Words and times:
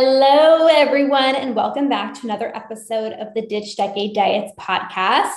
Hello, 0.00 0.68
everyone, 0.68 1.34
and 1.34 1.56
welcome 1.56 1.88
back 1.88 2.14
to 2.14 2.20
another 2.22 2.56
episode 2.56 3.14
of 3.14 3.34
the 3.34 3.44
Ditch 3.44 3.76
Decade 3.76 4.14
Diets 4.14 4.52
podcast. 4.56 5.34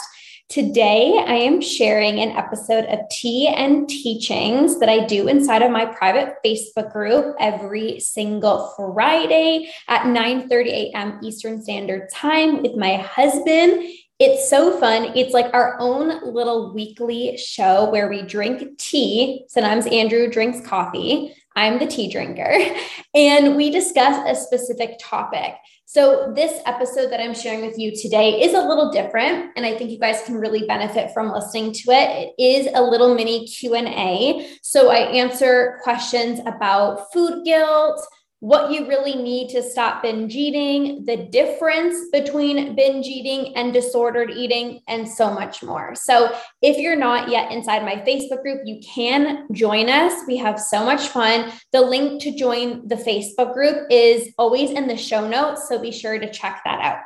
Today, 0.50 1.18
I 1.18 1.34
am 1.34 1.62
sharing 1.62 2.20
an 2.20 2.30
episode 2.38 2.86
of 2.86 3.00
tea 3.10 3.48
and 3.48 3.90
teachings 3.90 4.80
that 4.80 4.88
I 4.88 5.08
do 5.08 5.28
inside 5.28 5.64
of 5.64 5.72
my 5.72 5.88
private 5.88 6.36
Facebook 6.46 6.94
group 6.94 7.36
every 7.40 8.00
single 8.02 8.72
Friday 8.78 9.72
at 9.88 10.06
9 10.06 10.48
30 10.48 10.70
a.m. 10.70 11.20
Eastern 11.24 11.64
Standard 11.64 12.12
Time 12.14 12.62
with 12.62 12.76
my 12.76 12.98
husband. 12.98 13.84
It's 14.20 14.48
so 14.48 14.80
fun. 14.80 15.14
It's 15.16 15.34
like 15.34 15.52
our 15.56 15.76
own 15.80 16.32
little 16.32 16.72
weekly 16.72 17.36
show 17.36 17.90
where 17.90 18.08
we 18.08 18.22
drink 18.22 18.78
tea. 18.78 19.46
Sometimes 19.48 19.88
Andrew 19.88 20.30
drinks 20.30 20.62
coffee. 20.62 21.34
I'm 21.56 21.80
the 21.80 21.88
tea 21.88 22.10
drinker, 22.10 22.58
and 23.14 23.56
we 23.56 23.70
discuss 23.70 24.28
a 24.28 24.40
specific 24.40 24.98
topic. 25.00 25.56
So 25.86 26.32
this 26.34 26.62
episode 26.66 27.12
that 27.12 27.20
I'm 27.20 27.34
sharing 27.34 27.66
with 27.66 27.78
you 27.78 27.94
today 27.94 28.42
is 28.42 28.54
a 28.54 28.66
little 28.66 28.94
different 28.94 29.52
and 29.58 29.66
I 29.66 29.78
think 29.78 29.92
you 29.92 30.00
guys 30.00 30.22
can 30.26 30.36
really 30.36 30.66
benefit 30.66 31.12
from 31.14 31.34
listening 31.34 31.74
to 31.74 31.92
it. 31.92 32.34
It 32.38 32.42
is 32.42 32.70
a 32.74 32.82
little 32.82 33.14
mini 33.14 33.46
Q&A. 33.46 34.48
So 34.62 34.90
I 34.90 35.00
answer 35.00 35.82
questions 35.84 36.40
about 36.46 37.12
food 37.12 37.44
guilt, 37.44 38.02
what 38.42 38.72
you 38.72 38.88
really 38.88 39.14
need 39.16 39.50
to 39.50 39.62
stop 39.62 40.02
binge 40.02 40.36
eating, 40.36 41.06
the 41.06 41.16
difference 41.16 42.10
between 42.12 42.76
binge 42.76 43.06
eating 43.06 43.56
and 43.56 43.72
disordered 43.72 44.32
eating, 44.32 44.82
and 44.88 45.08
so 45.08 45.32
much 45.32 45.62
more. 45.62 45.94
So, 45.94 46.36
if 46.60 46.80
you're 46.80 46.96
not 46.96 47.30
yet 47.30 47.52
inside 47.52 47.86
my 47.86 47.98
Facebook 47.98 48.42
group, 48.42 48.62
you 48.66 48.82
can 48.84 49.48
join 49.54 49.90
us. 49.90 50.26
We 50.26 50.38
have 50.38 50.60
so 50.60 50.84
much 50.84 51.10
fun. 51.10 51.52
The 51.72 51.82
link 51.82 52.20
to 52.24 52.36
join 52.36 52.88
the 52.88 52.96
Facebook 52.96 53.54
group 53.54 53.86
is 53.92 54.34
always 54.40 54.72
in 54.72 54.88
the 54.88 54.98
show 54.98 55.28
notes. 55.28 55.70
So, 55.70 55.80
be 55.80 55.92
sure 55.92 56.18
to 56.18 56.32
check 56.32 56.62
that 56.66 56.82
out. 56.82 57.02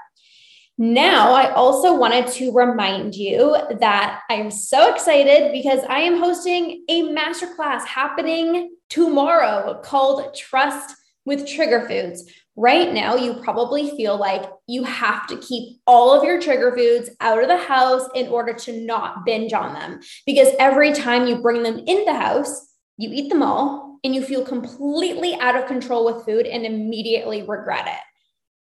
Now, 0.77 1.33
I 1.33 1.51
also 1.51 1.97
wanted 1.97 2.27
to 2.33 2.53
remind 2.53 3.13
you 3.13 3.57
that 3.81 4.21
I 4.29 4.35
am 4.35 4.51
so 4.51 4.93
excited 4.93 5.51
because 5.51 5.81
I 5.89 5.99
am 5.99 6.17
hosting 6.17 6.85
a 6.87 7.03
masterclass 7.03 7.85
happening 7.85 8.73
tomorrow 8.89 9.81
called 9.83 10.33
Trust 10.33 10.95
with 11.25 11.47
trigger 11.47 11.87
foods. 11.87 12.31
Right 12.55 12.93
now, 12.93 13.15
you 13.15 13.33
probably 13.35 13.89
feel 13.97 14.17
like 14.17 14.49
you 14.67 14.83
have 14.83 15.27
to 15.27 15.37
keep 15.37 15.79
all 15.85 16.17
of 16.17 16.23
your 16.23 16.39
trigger 16.39 16.73
foods 16.75 17.09
out 17.19 17.41
of 17.41 17.49
the 17.49 17.57
house 17.57 18.07
in 18.15 18.27
order 18.29 18.53
to 18.53 18.79
not 18.79 19.25
binge 19.25 19.51
on 19.51 19.73
them. 19.73 19.99
Because 20.25 20.53
every 20.57 20.93
time 20.93 21.27
you 21.27 21.41
bring 21.41 21.63
them 21.63 21.79
in 21.79 22.05
the 22.05 22.13
house, 22.13 22.73
you 22.97 23.09
eat 23.11 23.29
them 23.29 23.43
all 23.43 23.99
and 24.05 24.15
you 24.15 24.23
feel 24.23 24.45
completely 24.45 25.35
out 25.41 25.57
of 25.57 25.67
control 25.67 26.05
with 26.05 26.23
food 26.25 26.45
and 26.45 26.65
immediately 26.65 27.41
regret 27.41 27.87
it. 27.87 27.99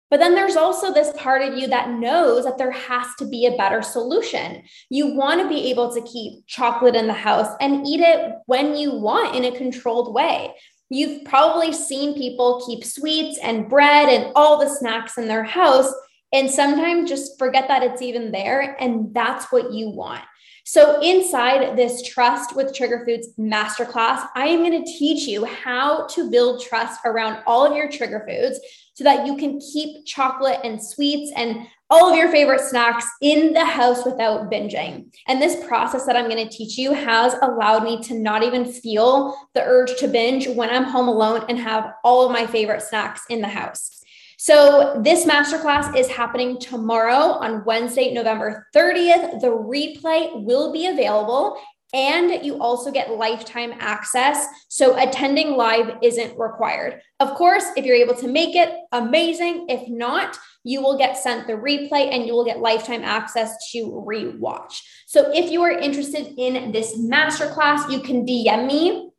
But 0.10 0.20
then 0.20 0.36
there's 0.36 0.56
also 0.56 0.94
this 0.94 1.12
part 1.18 1.42
of 1.42 1.58
you 1.58 1.68
that 1.70 1.90
knows 1.90 2.46
that 2.46 2.60
there 2.60 2.70
has 2.70 3.08
to 3.18 3.26
be 3.26 3.48
a 3.48 3.58
better 3.58 3.82
solution. 3.82 4.62
You 4.90 5.16
want 5.16 5.42
to 5.42 5.50
be 5.50 5.72
able 5.72 5.92
to 5.92 6.02
keep 6.04 6.46
chocolate 6.46 6.96
in 6.96 7.08
the 7.08 7.14
house 7.14 7.56
and 7.60 7.86
eat 7.86 8.00
it 8.00 8.36
when 8.46 8.76
you 8.76 8.94
want 8.94 9.36
in 9.36 9.46
a 9.46 9.58
controlled 9.58 10.14
way. 10.14 10.54
You've 10.94 11.26
probably 11.26 11.74
seen 11.74 12.14
people 12.14 12.64
keep 12.66 12.84
sweets 12.84 13.40
and 13.42 13.68
bread 13.68 14.10
and 14.10 14.32
all 14.36 14.60
the 14.60 14.70
snacks 14.70 15.18
in 15.18 15.28
their 15.28 15.44
house 15.44 15.92
and 16.34 16.50
sometimes 16.50 17.10
just 17.10 17.38
forget 17.38 17.68
that 17.68 17.84
it's 17.84 18.02
even 18.02 18.32
there. 18.32 18.76
And 18.82 19.14
that's 19.14 19.52
what 19.52 19.72
you 19.72 19.90
want. 19.90 20.24
So, 20.66 21.02
inside 21.02 21.76
this 21.76 22.04
Trust 22.04 22.56
with 22.56 22.74
Trigger 22.74 23.04
Foods 23.06 23.30
masterclass, 23.38 24.30
I 24.34 24.48
am 24.48 24.60
going 24.60 24.84
to 24.84 24.92
teach 24.98 25.28
you 25.28 25.44
how 25.46 26.08
to 26.08 26.32
build 26.32 26.64
trust 26.64 27.02
around 27.06 27.44
all 27.46 27.66
of 27.66 27.76
your 27.76 27.92
trigger 27.92 28.24
foods 28.28 28.60
so 28.94 29.04
that 29.04 29.26
you 29.26 29.36
can 29.36 29.60
keep 29.60 30.06
chocolate 30.06 30.62
and 30.64 30.82
sweets 30.82 31.34
and 31.36 31.68
all 31.94 32.10
of 32.10 32.18
your 32.18 32.32
favorite 32.32 32.60
snacks 32.60 33.06
in 33.22 33.54
the 33.54 33.64
house 33.64 34.04
without 34.04 34.50
binging. 34.50 35.06
And 35.28 35.40
this 35.40 35.64
process 35.68 36.08
that 36.08 36.16
I'm 36.16 36.28
going 36.28 36.44
to 36.44 36.52
teach 36.52 36.76
you 36.76 36.92
has 36.92 37.36
allowed 37.44 37.84
me 37.84 38.02
to 38.06 38.18
not 38.18 38.42
even 38.42 38.66
feel 38.66 39.38
the 39.54 39.62
urge 39.62 39.96
to 39.98 40.08
binge 40.08 40.48
when 40.48 40.72
I'm 40.72 40.86
home 40.86 41.08
alone 41.08 41.46
and 41.50 41.60
have 41.60 41.94
all 42.04 42.26
of 42.26 42.32
my 42.32 42.48
favorite 42.48 42.82
snacks 42.82 43.22
in 43.30 43.42
the 43.42 43.48
house. 43.48 44.02
So, 44.40 45.00
this 45.04 45.26
masterclass 45.26 45.96
is 45.96 46.08
happening 46.10 46.60
tomorrow 46.60 47.38
on 47.40 47.64
Wednesday, 47.64 48.12
November 48.12 48.68
30th. 48.76 49.40
The 49.40 49.48
replay 49.48 50.44
will 50.44 50.74
be 50.74 50.88
available 50.88 51.60
and 51.94 52.44
you 52.44 52.60
also 52.60 52.92
get 52.92 53.12
lifetime 53.12 53.74
access. 53.80 54.48
So 54.68 54.98
attending 54.98 55.52
live 55.52 55.98
isn't 56.02 56.38
required. 56.38 57.02
Of 57.20 57.36
course, 57.36 57.66
if 57.78 57.86
you're 57.86 57.96
able 57.96 58.16
to 58.16 58.28
make 58.28 58.56
it, 58.56 58.74
amazing. 58.92 59.68
If 59.70 59.88
not, 59.88 60.38
you 60.64 60.82
will 60.82 60.98
get 60.98 61.18
sent 61.18 61.46
the 61.46 61.54
replay 61.54 62.14
and 62.14 62.26
you 62.26 62.34
will 62.34 62.46
get 62.46 62.60
lifetime 62.60 63.04
access 63.04 63.72
to 63.72 64.04
rewatch. 64.08 64.80
So 65.06 65.32
if 65.34 65.52
you 65.52 65.62
are 65.62 65.72
interested 65.72 66.34
in 66.38 66.72
this 66.72 66.98
masterclass, 66.98 67.92
you 67.92 68.00
can 68.00 68.26
DM 68.26 68.68
me 68.68 69.12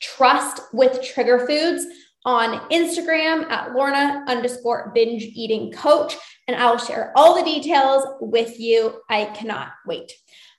trust 0.00 0.60
with 0.72 1.02
trigger 1.02 1.46
foods 1.46 1.86
on 2.24 2.68
Instagram 2.70 3.48
at 3.50 3.72
Lorna 3.72 4.24
underscore 4.26 4.90
binge 4.92 5.22
eating 5.22 5.70
coach, 5.70 6.16
and 6.48 6.56
I'll 6.56 6.76
share 6.76 7.12
all 7.14 7.36
the 7.36 7.44
details 7.44 8.04
with 8.20 8.58
you. 8.58 9.00
I 9.08 9.26
cannot 9.26 9.68
wait. 9.86 10.12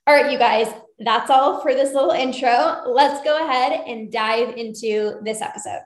All 0.07 0.13
right, 0.13 0.31
you 0.31 0.37
guys, 0.37 0.73
that's 0.99 1.29
all 1.29 1.59
for 1.59 1.73
this 1.73 1.93
little 1.93 2.11
intro. 2.11 2.83
Let's 2.87 3.21
go 3.25 3.43
ahead 3.43 3.81
and 3.87 4.09
dive 4.09 4.55
into 4.55 5.19
this 5.21 5.41
episode. 5.41 5.81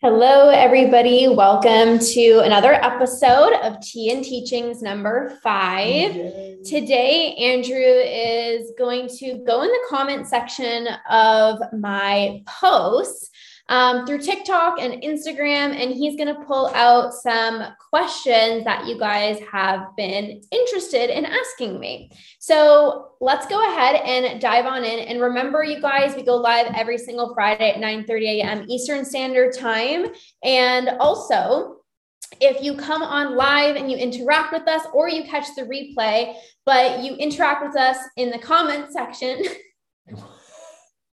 Hello, 0.00 0.48
everybody. 0.48 1.28
Welcome 1.28 2.00
to 2.00 2.40
another 2.40 2.72
episode 2.72 3.52
of 3.62 3.80
Tea 3.80 4.10
and 4.10 4.24
Teachings 4.24 4.82
number 4.82 5.38
five. 5.44 6.16
Yay. 6.16 6.58
Today, 6.64 7.36
Andrew 7.36 7.76
is 7.76 8.72
going 8.76 9.06
to 9.18 9.44
go 9.46 9.62
in 9.62 9.68
the 9.68 9.86
comment 9.88 10.26
section 10.26 10.88
of 11.08 11.60
my 11.72 12.42
posts 12.48 13.30
um, 13.72 14.06
through 14.06 14.18
TikTok 14.18 14.78
and 14.78 15.02
Instagram, 15.02 15.74
and 15.74 15.94
he's 15.94 16.14
going 16.14 16.28
to 16.28 16.44
pull 16.44 16.70
out 16.74 17.14
some 17.14 17.64
questions 17.90 18.64
that 18.64 18.86
you 18.86 18.98
guys 18.98 19.40
have 19.50 19.96
been 19.96 20.42
interested 20.50 21.08
in 21.08 21.24
asking 21.24 21.80
me. 21.80 22.10
So 22.38 23.12
let's 23.22 23.46
go 23.46 23.66
ahead 23.72 24.02
and 24.04 24.38
dive 24.42 24.66
on 24.66 24.84
in. 24.84 24.98
And 24.98 25.22
remember, 25.22 25.64
you 25.64 25.80
guys, 25.80 26.14
we 26.14 26.22
go 26.22 26.36
live 26.36 26.66
every 26.76 26.98
single 26.98 27.32
Friday 27.32 27.70
at 27.70 27.80
9 27.80 28.04
30 28.04 28.40
a.m. 28.42 28.66
Eastern 28.68 29.06
Standard 29.06 29.56
Time. 29.56 30.04
And 30.44 30.90
also, 31.00 31.76
if 32.42 32.62
you 32.62 32.76
come 32.76 33.02
on 33.02 33.36
live 33.36 33.76
and 33.76 33.90
you 33.90 33.96
interact 33.96 34.52
with 34.52 34.68
us 34.68 34.82
or 34.92 35.08
you 35.08 35.24
catch 35.24 35.46
the 35.56 35.62
replay, 35.62 36.34
but 36.66 37.02
you 37.02 37.14
interact 37.14 37.64
with 37.64 37.76
us 37.76 37.96
in 38.18 38.28
the 38.28 38.38
comment 38.38 38.92
section. 38.92 39.42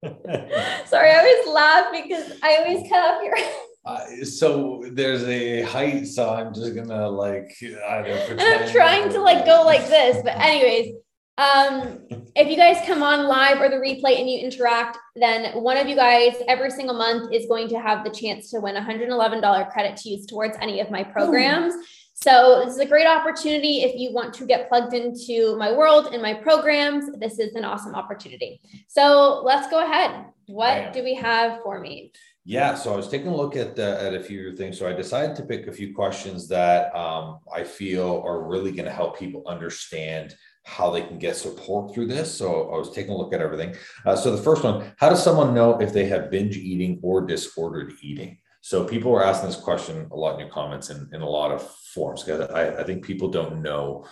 Sorry, 0.04 1.10
I 1.10 1.18
always 1.18 1.48
laugh 1.48 1.92
because 1.92 2.38
I 2.42 2.56
always 2.56 2.88
cut 2.88 2.98
off 2.98 3.22
your. 3.22 3.36
Uh, 3.86 4.24
so 4.24 4.82
there's 4.94 5.22
a 5.28 5.62
height, 5.62 6.08
so 6.08 6.28
I'm 6.28 6.52
just 6.52 6.74
gonna 6.74 7.08
like 7.08 7.56
either. 7.62 8.26
And 8.30 8.40
I'm 8.40 8.68
trying 8.72 9.10
to 9.10 9.20
like 9.20 9.46
go 9.46 9.62
like 9.64 9.86
this, 9.86 10.20
but 10.24 10.34
anyways, 10.40 10.92
um, 11.38 12.00
if 12.34 12.48
you 12.48 12.56
guys 12.56 12.84
come 12.84 13.02
on 13.02 13.26
live 13.26 13.60
or 13.60 13.68
the 13.68 13.76
replay 13.76 14.18
and 14.18 14.28
you 14.28 14.40
interact, 14.40 14.98
then 15.14 15.62
one 15.62 15.76
of 15.76 15.88
you 15.88 15.94
guys 15.94 16.34
every 16.48 16.70
single 16.70 16.96
month 16.96 17.32
is 17.32 17.46
going 17.46 17.68
to 17.68 17.80
have 17.80 18.04
the 18.04 18.10
chance 18.10 18.50
to 18.50 18.60
win 18.60 18.74
$111 18.74 19.70
credit 19.70 19.96
to 19.98 20.08
use 20.08 20.26
towards 20.26 20.56
any 20.60 20.80
of 20.80 20.90
my 20.90 21.04
programs. 21.04 21.74
Ooh. 21.74 21.84
So, 22.18 22.62
this 22.64 22.72
is 22.72 22.80
a 22.80 22.86
great 22.86 23.06
opportunity 23.06 23.82
if 23.82 23.94
you 23.94 24.10
want 24.10 24.32
to 24.34 24.46
get 24.46 24.70
plugged 24.70 24.94
into 24.94 25.54
my 25.58 25.70
world 25.70 26.14
and 26.14 26.22
my 26.22 26.32
programs. 26.32 27.10
This 27.18 27.38
is 27.38 27.54
an 27.54 27.64
awesome 27.64 27.94
opportunity. 27.94 28.58
So, 28.88 29.42
let's 29.44 29.68
go 29.68 29.84
ahead. 29.84 30.24
What 30.46 30.94
do 30.94 31.04
we 31.04 31.14
have 31.14 31.60
for 31.62 31.78
me? 31.78 32.12
Yeah, 32.46 32.74
so 32.74 32.94
I 32.94 32.96
was 32.96 33.08
taking 33.08 33.26
a 33.26 33.36
look 33.36 33.54
at 33.54 33.78
uh, 33.78 33.98
at 34.00 34.14
a 34.14 34.22
few 34.22 34.56
things. 34.56 34.78
So 34.78 34.88
I 34.88 34.94
decided 34.94 35.36
to 35.36 35.42
pick 35.42 35.66
a 35.66 35.72
few 35.72 35.94
questions 35.94 36.48
that 36.48 36.94
um, 36.96 37.40
I 37.52 37.64
feel 37.64 38.22
are 38.24 38.44
really 38.44 38.70
going 38.72 38.86
to 38.86 38.92
help 38.92 39.18
people 39.18 39.42
understand 39.46 40.34
how 40.64 40.90
they 40.90 41.02
can 41.02 41.18
get 41.18 41.36
support 41.36 41.92
through 41.92 42.06
this. 42.06 42.32
So 42.32 42.70
I 42.72 42.78
was 42.78 42.92
taking 42.92 43.12
a 43.12 43.16
look 43.16 43.34
at 43.34 43.40
everything. 43.40 43.74
Uh, 44.06 44.16
so 44.16 44.34
the 44.34 44.42
first 44.42 44.62
one: 44.62 44.92
How 44.96 45.10
does 45.10 45.22
someone 45.22 45.54
know 45.54 45.78
if 45.80 45.92
they 45.92 46.06
have 46.06 46.30
binge 46.30 46.56
eating 46.56 46.98
or 47.02 47.26
disordered 47.26 47.92
eating? 48.00 48.38
So 48.66 48.82
people 48.82 49.12
were 49.12 49.24
asking 49.24 49.50
this 49.50 49.60
question 49.60 50.08
a 50.10 50.16
lot 50.16 50.34
in 50.34 50.40
your 50.40 50.48
comments 50.48 50.90
and 50.90 51.14
in 51.14 51.20
a 51.20 51.28
lot 51.28 51.52
of 51.52 51.62
forms 51.94 52.24
because 52.24 52.50
I, 52.50 52.80
I 52.80 52.82
think 52.82 53.04
people 53.04 53.28
don't 53.28 53.62
know 53.62 54.06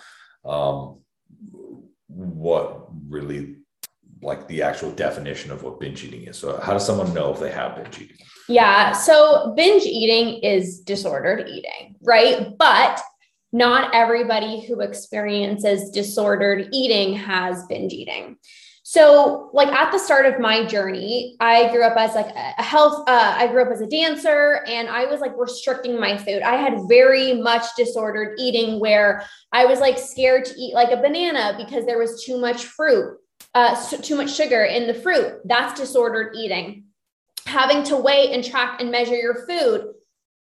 um, 0.45 1.01
what 2.07 2.87
really 3.09 3.57
like 4.21 4.47
the 4.47 4.61
actual 4.61 4.91
definition 4.91 5.51
of 5.51 5.63
what 5.63 5.81
binge 5.81 6.05
eating 6.05 6.23
is. 6.23 6.37
So 6.37 6.57
how 6.61 6.71
does 6.71 6.85
someone 6.85 7.13
know 7.13 7.33
if 7.33 7.39
they 7.41 7.51
have 7.51 7.75
binge 7.75 7.99
eating? 7.99 8.15
Yeah. 8.47 8.93
So 8.93 9.53
binge 9.57 9.83
eating 9.83 10.41
is 10.41 10.79
disordered 10.79 11.49
eating, 11.49 11.97
right? 12.01 12.57
But 12.57 13.01
not 13.51 13.93
everybody 13.93 14.65
who 14.65 14.79
experiences 14.79 15.89
disordered 15.89 16.69
eating 16.71 17.13
has 17.15 17.65
binge 17.65 17.91
eating. 17.91 18.37
So, 18.87 19.49
like 19.51 19.69
at 19.69 19.91
the 19.91 19.97
start 19.97 20.27
of 20.27 20.39
my 20.39 20.63
journey, 20.63 21.37
I 21.39 21.71
grew 21.71 21.83
up 21.83 21.97
as 21.97 22.13
like 22.13 22.29
a 22.35 22.61
health, 22.61 23.03
uh, 23.09 23.33
I 23.35 23.47
grew 23.47 23.63
up 23.63 23.71
as 23.71 23.81
a 23.81 23.87
dancer 23.87 24.63
and 24.67 24.87
I 24.87 25.05
was 25.05 25.21
like 25.21 25.35
restricting 25.35 25.99
my 25.99 26.15
food. 26.15 26.43
I 26.43 26.55
had 26.55 26.87
very 26.87 27.33
much 27.33 27.63
disordered 27.75 28.37
eating 28.39 28.79
where 28.79 29.25
I 29.51 29.65
was 29.65 29.79
like 29.79 29.97
scared 29.97 30.45
to 30.45 30.53
eat 30.53 30.75
like 30.75 30.91
a 30.91 31.01
banana 31.01 31.55
because 31.57 31.87
there 31.87 31.97
was 31.97 32.23
too 32.23 32.39
much 32.39 32.65
fruit, 32.65 33.17
uh, 33.55 33.75
too 34.03 34.17
much 34.17 34.31
sugar 34.31 34.65
in 34.65 34.85
the 34.85 34.93
fruit. 34.93 35.41
That's 35.45 35.79
disordered 35.79 36.35
eating. 36.35 36.83
Having 37.47 37.85
to 37.85 37.97
weigh 37.97 38.33
and 38.33 38.43
track 38.43 38.81
and 38.81 38.91
measure 38.91 39.15
your 39.15 39.47
food 39.47 39.95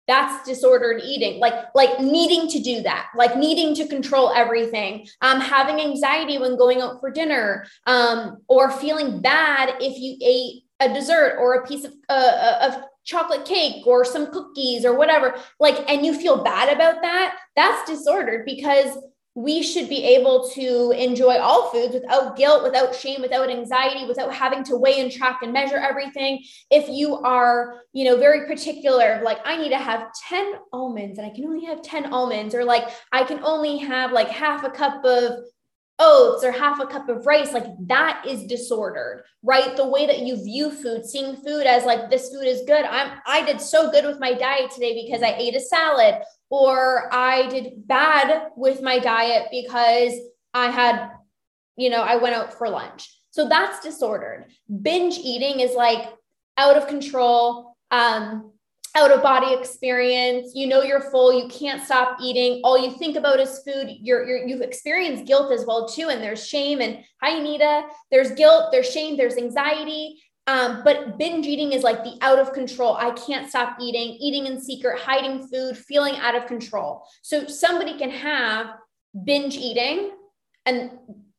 that's 0.09 0.45
disordered 0.49 1.03
eating. 1.05 1.39
Like 1.39 1.55
like 1.75 2.01
needing 2.01 2.49
to 2.49 2.59
do 2.59 2.83
that. 2.83 3.09
Like 3.15 3.37
needing 3.37 3.75
to 3.77 3.87
control 3.87 4.33
everything. 4.33 5.07
Um, 5.21 5.41
having 5.41 5.81
anxiety 5.81 6.39
when 6.39 6.57
going 6.57 6.81
out 6.81 6.99
for 6.99 7.11
dinner. 7.11 7.67
Um, 7.87 8.39
or 8.49 8.73
feeling 8.73 9.21
bad 9.21 9.77
if 9.81 9.99
you 9.99 10.17
ate 10.21 10.65
a 10.81 10.93
dessert 10.93 11.37
or 11.39 11.55
a 11.55 11.67
piece 11.67 11.85
of 11.85 11.93
uh, 12.09 12.13
uh 12.13 12.69
of 12.69 12.83
chocolate 13.05 13.45
cake 13.45 13.87
or 13.87 14.05
some 14.05 14.33
cookies 14.33 14.85
or 14.85 14.97
whatever. 14.97 15.35
Like 15.61 15.89
and 15.91 16.05
you 16.05 16.19
feel 16.19 16.43
bad 16.43 16.75
about 16.75 17.03
that 17.03 17.37
that's 17.55 17.89
disordered 17.89 18.45
because 18.45 18.97
we 19.39 19.63
should 19.63 19.89
be 19.89 20.03
able 20.03 20.49
to 20.49 20.91
enjoy 20.91 21.39
all 21.39 21.71
foods 21.71 21.95
without 21.95 22.37
guilt, 22.37 22.65
without 22.65 22.93
shame, 22.93 23.23
without 23.23 23.49
anxiety, 23.49 24.05
without 24.05 24.35
having 24.35 24.65
to 24.65 24.77
weigh 24.77 24.99
and 24.99 25.13
track 25.13 25.43
and 25.43 25.53
measure 25.53 25.77
everything. 25.77 26.43
If 26.73 26.89
you 26.89 27.19
are, 27.19 27.83
you 27.93 28.05
know, 28.05 28.17
very 28.17 28.49
particular, 28.49 29.21
like 29.23 29.39
I 29.45 29.57
need 29.57 29.69
to 29.69 29.79
have 29.79 30.09
10 30.29 30.55
almonds 30.73 31.19
and 31.19 31.27
I 31.27 31.31
can 31.31 31.45
only 31.45 31.67
have 31.67 31.83
10 31.83 32.13
almonds, 32.13 32.53
or 32.53 32.65
like 32.65 32.89
I 33.13 33.23
can 33.23 33.39
only 33.45 33.79
have 33.79 34.11
like 34.11 34.29
half 34.29 34.65
a 34.65 34.71
cup 34.71 35.05
of 35.05 35.45
oats 35.99 36.45
or 36.45 36.53
half 36.53 36.81
a 36.81 36.87
cup 36.87 37.09
of 37.09 37.27
rice, 37.27 37.53
like 37.53 37.67
that 37.87 38.25
is 38.27 38.45
disordered, 38.45 39.25
right? 39.43 39.77
The 39.77 39.89
way 39.89 40.07
that 40.07 40.21
you 40.21 40.43
view 40.43 40.71
food, 40.71 41.05
seeing 41.05 41.37
food 41.37 41.67
as 41.67 41.85
like 41.85 42.09
this 42.09 42.31
food 42.31 42.47
is 42.47 42.63
good. 42.67 42.85
I'm 42.85 43.19
I 43.27 43.45
did 43.45 43.61
so 43.61 43.91
good 43.91 44.05
with 44.05 44.21
my 44.21 44.35
diet 44.35 44.71
today 44.71 45.05
because 45.05 45.23
I 45.23 45.35
ate 45.37 45.57
a 45.57 45.61
salad, 45.61 46.23
or 46.51 47.13
I 47.13 47.49
did 47.49 47.87
bad 47.87 48.49
with 48.57 48.83
my 48.83 48.99
diet 48.99 49.49
because 49.51 50.15
I 50.55 50.71
had, 50.71 51.11
you 51.77 51.91
know, 51.91 52.03
I 52.03 52.17
went 52.17 52.35
out 52.35 52.55
for 52.55 52.69
lunch. 52.69 53.09
So 53.31 53.49
that's 53.49 53.81
disordered. 53.81 54.47
Binge 54.83 55.19
eating 55.19 55.61
is 55.61 55.75
like 55.75 56.09
out 56.57 56.77
of 56.77 56.89
control. 56.89 57.77
Um, 57.91 58.53
out 58.95 59.11
of 59.11 59.23
body 59.23 59.55
experience. 59.55 60.53
You 60.55 60.67
know 60.67 60.83
you're 60.83 61.11
full. 61.11 61.33
You 61.33 61.49
can't 61.49 61.83
stop 61.83 62.19
eating. 62.23 62.61
All 62.65 62.79
you 62.79 62.93
think 62.99 63.17
about 63.17 63.41
is 63.41 63.61
food. 63.65 63.89
You're, 64.01 64.27
you're 64.27 64.47
you've 64.47 64.61
experienced 64.61 65.27
guilt 65.27 65.53
as 65.53 65.67
well 65.67 65.89
too 65.89 66.09
and 66.09 66.23
there's 66.23 66.47
shame 66.47 66.81
and 66.81 67.05
hi 67.23 67.37
anita 67.37 67.83
there's 68.11 68.33
guilt 68.33 68.71
there's 68.73 68.91
shame 68.91 69.17
there's 69.17 69.37
anxiety. 69.37 70.23
Um, 70.47 70.81
but 70.83 71.19
binge 71.19 71.47
eating 71.47 71.73
is 71.73 71.83
like 71.83 72.03
the 72.05 72.17
out 72.23 72.39
of 72.39 72.55
control. 72.55 72.97
I 72.97 73.11
can't 73.11 73.51
stop 73.51 73.77
eating. 73.81 74.17
Eating 74.19 74.47
in 74.47 74.61
secret 74.61 74.99
hiding 74.99 75.47
food 75.47 75.77
feeling 75.77 76.17
out 76.17 76.35
of 76.35 76.47
control. 76.47 77.07
So 77.21 77.47
somebody 77.47 77.99
can 77.99 78.11
have 78.11 78.69
binge 79.25 79.57
eating 79.57 80.13
and 80.65 80.93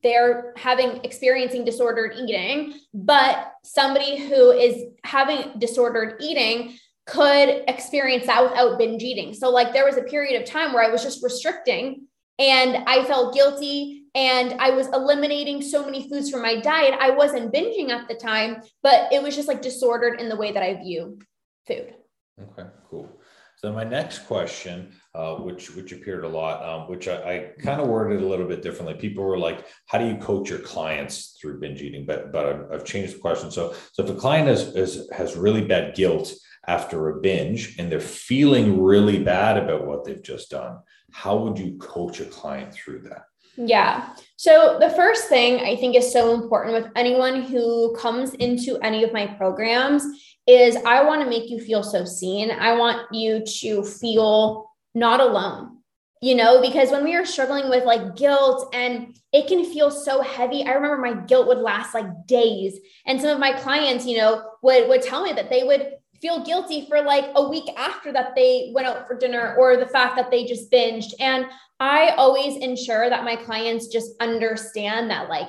they're 0.03 0.53
having 0.55 1.01
experiencing 1.03 1.65
disordered 1.65 2.13
eating 2.17 2.73
but 2.93 3.53
somebody 3.63 4.27
who 4.27 4.51
is 4.51 4.83
having 5.03 5.59
disordered 5.59 6.15
eating 6.21 6.77
could 7.09 7.63
experience 7.67 8.27
that 8.27 8.43
without 8.43 8.77
binge 8.77 9.03
eating. 9.03 9.33
So, 9.33 9.49
like, 9.49 9.73
there 9.73 9.85
was 9.85 9.97
a 9.97 10.03
period 10.03 10.39
of 10.41 10.47
time 10.47 10.73
where 10.73 10.83
I 10.83 10.89
was 10.89 11.03
just 11.03 11.23
restricting 11.23 12.07
and 12.37 12.83
I 12.87 13.03
felt 13.05 13.33
guilty 13.33 14.05
and 14.15 14.53
I 14.59 14.71
was 14.71 14.87
eliminating 14.87 15.61
so 15.61 15.83
many 15.85 16.07
foods 16.07 16.29
from 16.29 16.41
my 16.41 16.59
diet. 16.59 16.95
I 16.99 17.11
wasn't 17.11 17.53
binging 17.53 17.89
at 17.89 18.07
the 18.07 18.15
time, 18.15 18.61
but 18.81 19.11
it 19.11 19.21
was 19.21 19.35
just 19.35 19.47
like 19.47 19.61
disordered 19.61 20.19
in 20.19 20.29
the 20.29 20.35
way 20.35 20.51
that 20.51 20.63
I 20.63 20.75
view 20.75 21.19
food. 21.67 21.93
Okay, 22.41 22.69
cool. 22.89 23.09
So 23.57 23.73
my 23.73 23.83
next 23.83 24.19
question, 24.19 24.93
uh, 25.13 25.35
which 25.35 25.75
which 25.75 25.91
appeared 25.91 26.23
a 26.23 26.29
lot, 26.29 26.63
um, 26.63 26.89
which 26.89 27.09
I, 27.09 27.15
I 27.15 27.61
kind 27.61 27.81
of 27.81 27.89
worded 27.89 28.21
a 28.21 28.25
little 28.25 28.47
bit 28.47 28.61
differently. 28.61 28.93
People 28.93 29.25
were 29.25 29.37
like, 29.37 29.65
"How 29.85 29.97
do 29.97 30.07
you 30.07 30.15
coach 30.15 30.49
your 30.49 30.59
clients 30.59 31.37
through 31.39 31.59
binge 31.59 31.81
eating?" 31.81 32.05
But 32.05 32.31
but 32.31 32.45
I've, 32.45 32.71
I've 32.71 32.85
changed 32.85 33.15
the 33.15 33.19
question. 33.19 33.51
So 33.51 33.75
so 33.91 34.03
if 34.03 34.09
a 34.09 34.15
client 34.15 34.47
has, 34.47 34.73
has 34.75 35.09
has 35.11 35.35
really 35.35 35.65
bad 35.65 35.93
guilt 35.93 36.33
after 36.67 37.09
a 37.09 37.19
binge 37.21 37.77
and 37.79 37.91
they're 37.91 37.99
feeling 37.99 38.81
really 38.81 39.23
bad 39.23 39.57
about 39.57 39.85
what 39.85 40.03
they've 40.03 40.23
just 40.23 40.51
done, 40.51 40.79
how 41.11 41.37
would 41.37 41.57
you 41.57 41.77
coach 41.77 42.19
a 42.19 42.25
client 42.25 42.73
through 42.73 43.01
that? 43.01 43.23
Yeah. 43.57 44.13
So 44.37 44.77
the 44.79 44.89
first 44.91 45.27
thing 45.27 45.59
I 45.59 45.75
think 45.75 45.95
is 45.95 46.13
so 46.13 46.33
important 46.33 46.73
with 46.73 46.91
anyone 46.95 47.41
who 47.41 47.95
comes 47.95 48.33
into 48.35 48.77
any 48.77 49.03
of 49.03 49.11
my 49.11 49.27
programs 49.27 50.05
is 50.47 50.77
I 50.77 51.03
want 51.03 51.21
to 51.21 51.29
make 51.29 51.49
you 51.49 51.59
feel 51.59 51.83
so 51.83 52.05
seen. 52.05 52.51
I 52.51 52.75
want 52.75 53.13
you 53.13 53.43
to 53.59 53.83
feel 53.83 54.69
not 54.95 55.19
alone. 55.19 55.77
You 56.21 56.35
know, 56.35 56.61
because 56.61 56.91
when 56.91 57.05
we 57.05 57.15
are 57.15 57.25
struggling 57.25 57.69
with 57.69 57.85
like 57.85 58.17
guilt 58.17 58.73
and 58.73 59.15
it 59.31 59.47
can 59.47 59.63
feel 59.63 59.91
so 59.91 60.21
heavy. 60.21 60.63
I 60.63 60.71
remember 60.71 60.97
my 60.97 61.13
guilt 61.13 61.47
would 61.47 61.59
last 61.59 61.93
like 61.93 62.27
days. 62.27 62.77
And 63.05 63.21
some 63.21 63.29
of 63.29 63.39
my 63.39 63.53
clients, 63.53 64.05
you 64.05 64.17
know, 64.17 64.43
would 64.61 64.89
would 64.89 65.01
tell 65.01 65.23
me 65.23 65.33
that 65.33 65.49
they 65.49 65.63
would 65.63 65.93
feel 66.21 66.43
guilty 66.43 66.85
for 66.87 67.01
like 67.01 67.31
a 67.35 67.49
week 67.49 67.69
after 67.77 68.11
that 68.11 68.35
they 68.35 68.71
went 68.73 68.87
out 68.87 69.07
for 69.07 69.17
dinner 69.17 69.55
or 69.57 69.77
the 69.77 69.87
fact 69.87 70.15
that 70.15 70.31
they 70.31 70.45
just 70.45 70.71
binged. 70.71 71.13
And 71.19 71.45
I 71.79 72.09
always 72.17 72.57
ensure 72.57 73.09
that 73.09 73.23
my 73.23 73.35
clients 73.35 73.87
just 73.87 74.11
understand 74.19 75.09
that 75.11 75.29
like 75.29 75.47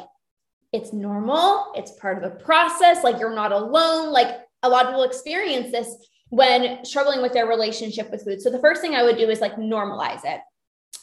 it's 0.72 0.92
normal, 0.92 1.72
it's 1.74 1.92
part 1.92 2.16
of 2.16 2.22
the 2.22 2.38
process, 2.44 3.02
like 3.02 3.18
you're 3.18 3.34
not 3.34 3.52
alone. 3.52 4.12
Like 4.12 4.40
a 4.62 4.68
lot 4.68 4.84
of 4.84 4.90
people 4.90 5.02
experience 5.02 5.72
this 5.72 5.92
when 6.28 6.84
struggling 6.84 7.22
with 7.22 7.32
their 7.32 7.46
relationship 7.46 8.10
with 8.10 8.24
food. 8.24 8.40
So 8.40 8.50
the 8.50 8.60
first 8.60 8.80
thing 8.80 8.94
I 8.94 9.02
would 9.02 9.16
do 9.16 9.28
is 9.28 9.40
like 9.40 9.56
normalize 9.56 10.24
it. 10.24 10.40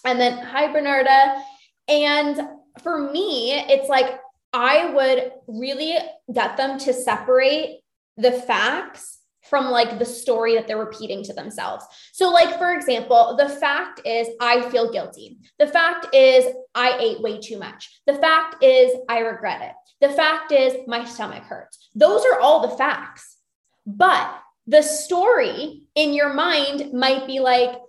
And 0.06 0.20
then, 0.20 0.38
hi, 0.38 0.68
Bernarda. 0.68 1.42
And 1.90 2.40
for 2.82 3.12
me, 3.12 3.54
it's 3.54 3.90
like 3.90 4.20
I 4.54 4.90
would 4.92 5.34
really 5.48 5.98
get 6.34 6.56
them 6.56 6.80
to 6.80 6.94
separate 6.94 7.82
the 8.16 8.32
facts 8.32 9.17
from 9.50 9.72
like 9.72 10.00
the 10.00 10.06
story 10.06 10.56
that 10.56 10.68
they're 10.68 10.78
repeating 10.78 11.24
to 11.24 11.34
themselves. 11.34 11.86
So, 12.14 12.30
like, 12.30 12.58
for 12.58 12.74
example, 12.74 13.36
the 13.38 13.50
fact 13.50 14.02
is, 14.06 14.28
I 14.40 14.70
feel 14.70 14.92
guilty. 14.92 15.38
The 15.60 15.68
fact 15.68 16.14
is, 16.14 16.46
I 16.76 16.98
ate 17.00 17.22
way 17.22 17.40
too 17.40 17.58
much. 17.58 18.02
The 18.06 18.16
fact 18.16 18.64
is, 18.64 18.92
I 19.10 19.20
regret 19.20 19.62
it. 19.62 19.74
The 20.08 20.14
fact 20.14 20.52
is, 20.52 20.76
my 20.88 21.06
stomach 21.06 21.44
hurts. 21.44 21.90
Those 21.96 22.24
are 22.26 22.40
all 22.40 22.68
the 22.68 22.76
facts. 22.76 23.38
But 23.86 24.30
the 24.68 24.82
story 24.84 25.84
in 25.96 26.14
your 26.14 26.34
mind 26.34 26.94
might 26.94 27.26
be 27.26 27.40
like, 27.40 27.80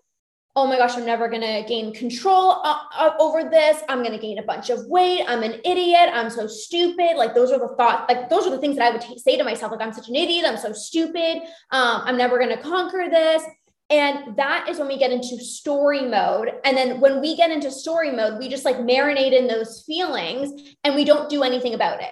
oh 0.58 0.66
my 0.66 0.76
gosh, 0.76 0.96
I'm 0.96 1.06
never 1.06 1.28
going 1.28 1.42
to 1.42 1.62
gain 1.68 1.94
control 1.94 2.60
uh, 2.64 2.80
uh, 2.96 3.12
over 3.20 3.48
this. 3.48 3.80
I'm 3.88 4.00
going 4.00 4.12
to 4.12 4.18
gain 4.18 4.40
a 4.40 4.42
bunch 4.42 4.70
of 4.70 4.84
weight. 4.86 5.22
I'm 5.28 5.44
an 5.44 5.60
idiot. 5.64 6.10
I'm 6.12 6.30
so 6.30 6.48
stupid. 6.48 7.16
Like 7.16 7.32
those 7.32 7.52
are 7.52 7.60
the 7.60 7.76
thoughts, 7.76 8.12
like 8.12 8.28
those 8.28 8.44
are 8.44 8.50
the 8.50 8.58
things 8.58 8.76
that 8.76 8.88
I 8.88 8.90
would 8.90 9.00
t- 9.00 9.18
say 9.18 9.36
to 9.36 9.44
myself. 9.44 9.70
Like 9.70 9.80
I'm 9.80 9.92
such 9.92 10.08
an 10.08 10.16
idiot. 10.16 10.44
I'm 10.48 10.56
so 10.56 10.72
stupid. 10.72 11.42
Um, 11.70 12.02
I'm 12.04 12.16
never 12.16 12.38
going 12.38 12.50
to 12.50 12.60
conquer 12.60 13.06
this. 13.08 13.44
And 13.88 14.36
that 14.36 14.68
is 14.68 14.80
when 14.80 14.88
we 14.88 14.98
get 14.98 15.12
into 15.12 15.38
story 15.38 16.02
mode. 16.02 16.50
And 16.64 16.76
then 16.76 17.00
when 17.00 17.20
we 17.20 17.36
get 17.36 17.52
into 17.52 17.70
story 17.70 18.10
mode, 18.10 18.40
we 18.40 18.48
just 18.48 18.64
like 18.64 18.78
marinate 18.78 19.32
in 19.32 19.46
those 19.46 19.84
feelings 19.86 20.74
and 20.82 20.96
we 20.96 21.04
don't 21.04 21.30
do 21.30 21.44
anything 21.44 21.74
about 21.74 22.02
it. 22.02 22.10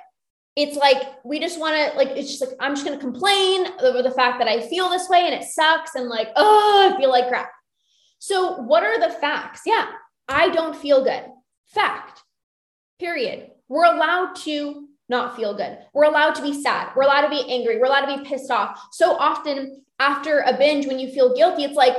It's 0.54 0.76
like 0.76 1.02
we 1.24 1.40
just 1.40 1.58
want 1.58 1.74
to 1.74 1.98
like 1.98 2.10
it's 2.16 2.30
just 2.30 2.40
like 2.40 2.56
I'm 2.60 2.74
just 2.76 2.86
going 2.86 2.96
to 2.96 3.04
complain 3.04 3.66
over 3.80 4.02
the 4.02 4.12
fact 4.12 4.38
that 4.38 4.48
I 4.48 4.66
feel 4.68 4.88
this 4.88 5.08
way 5.08 5.22
and 5.24 5.34
it 5.34 5.42
sucks 5.42 5.96
and 5.96 6.08
like 6.08 6.28
oh 6.36 6.92
I 6.94 6.96
feel 6.96 7.10
like 7.10 7.28
crap 7.28 7.50
So, 8.18 8.56
what 8.56 8.82
are 8.82 8.98
the 9.00 9.14
facts? 9.14 9.62
Yeah, 9.66 9.86
I 10.28 10.48
don't 10.50 10.76
feel 10.76 11.04
good. 11.04 11.24
Fact, 11.66 12.22
period. 12.98 13.50
We're 13.68 13.84
allowed 13.84 14.36
to 14.44 14.88
not 15.08 15.36
feel 15.36 15.54
good. 15.54 15.78
We're 15.92 16.04
allowed 16.04 16.34
to 16.36 16.42
be 16.42 16.60
sad. 16.60 16.90
We're 16.96 17.02
allowed 17.02 17.22
to 17.22 17.30
be 17.30 17.44
angry. 17.48 17.78
We're 17.78 17.86
allowed 17.86 18.06
to 18.06 18.18
be 18.18 18.28
pissed 18.28 18.50
off. 18.50 18.80
So 18.92 19.16
often, 19.16 19.82
after 19.98 20.40
a 20.40 20.56
binge, 20.56 20.86
when 20.86 20.98
you 20.98 21.10
feel 21.10 21.34
guilty, 21.34 21.64
it's 21.64 21.74
like, 21.76 21.96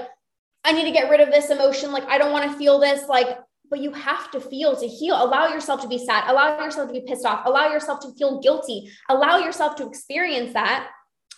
I 0.64 0.74
need 0.74 0.86
to 0.86 0.92
get 0.92 1.10
rid 1.10 1.22
of 1.22 1.30
this 1.30 1.50
emotion. 1.50 1.92
Like, 1.92 2.06
I 2.08 2.18
don't 2.18 2.32
want 2.32 2.52
to 2.52 2.58
feel 2.58 2.80
this. 2.80 3.08
Like, 3.08 3.38
but 3.70 3.80
you 3.80 3.92
have 3.92 4.32
to 4.32 4.42
feel 4.42 4.76
to 4.76 4.88
heal. 4.88 5.16
Allow 5.22 5.48
yourself 5.48 5.82
to 5.82 5.88
be 5.88 5.98
sad. 5.98 6.30
Allow 6.30 6.64
yourself 6.64 6.88
to 6.88 6.94
be 6.94 7.06
pissed 7.08 7.26
off. 7.26 7.46
Allow 7.46 7.70
yourself 7.70 8.00
to 8.02 8.14
feel 8.18 8.40
guilty. 8.42 8.90
Allow 9.10 9.38
yourself 9.40 9.76
to 9.78 9.88
experience 9.88 10.54
that 10.54 10.90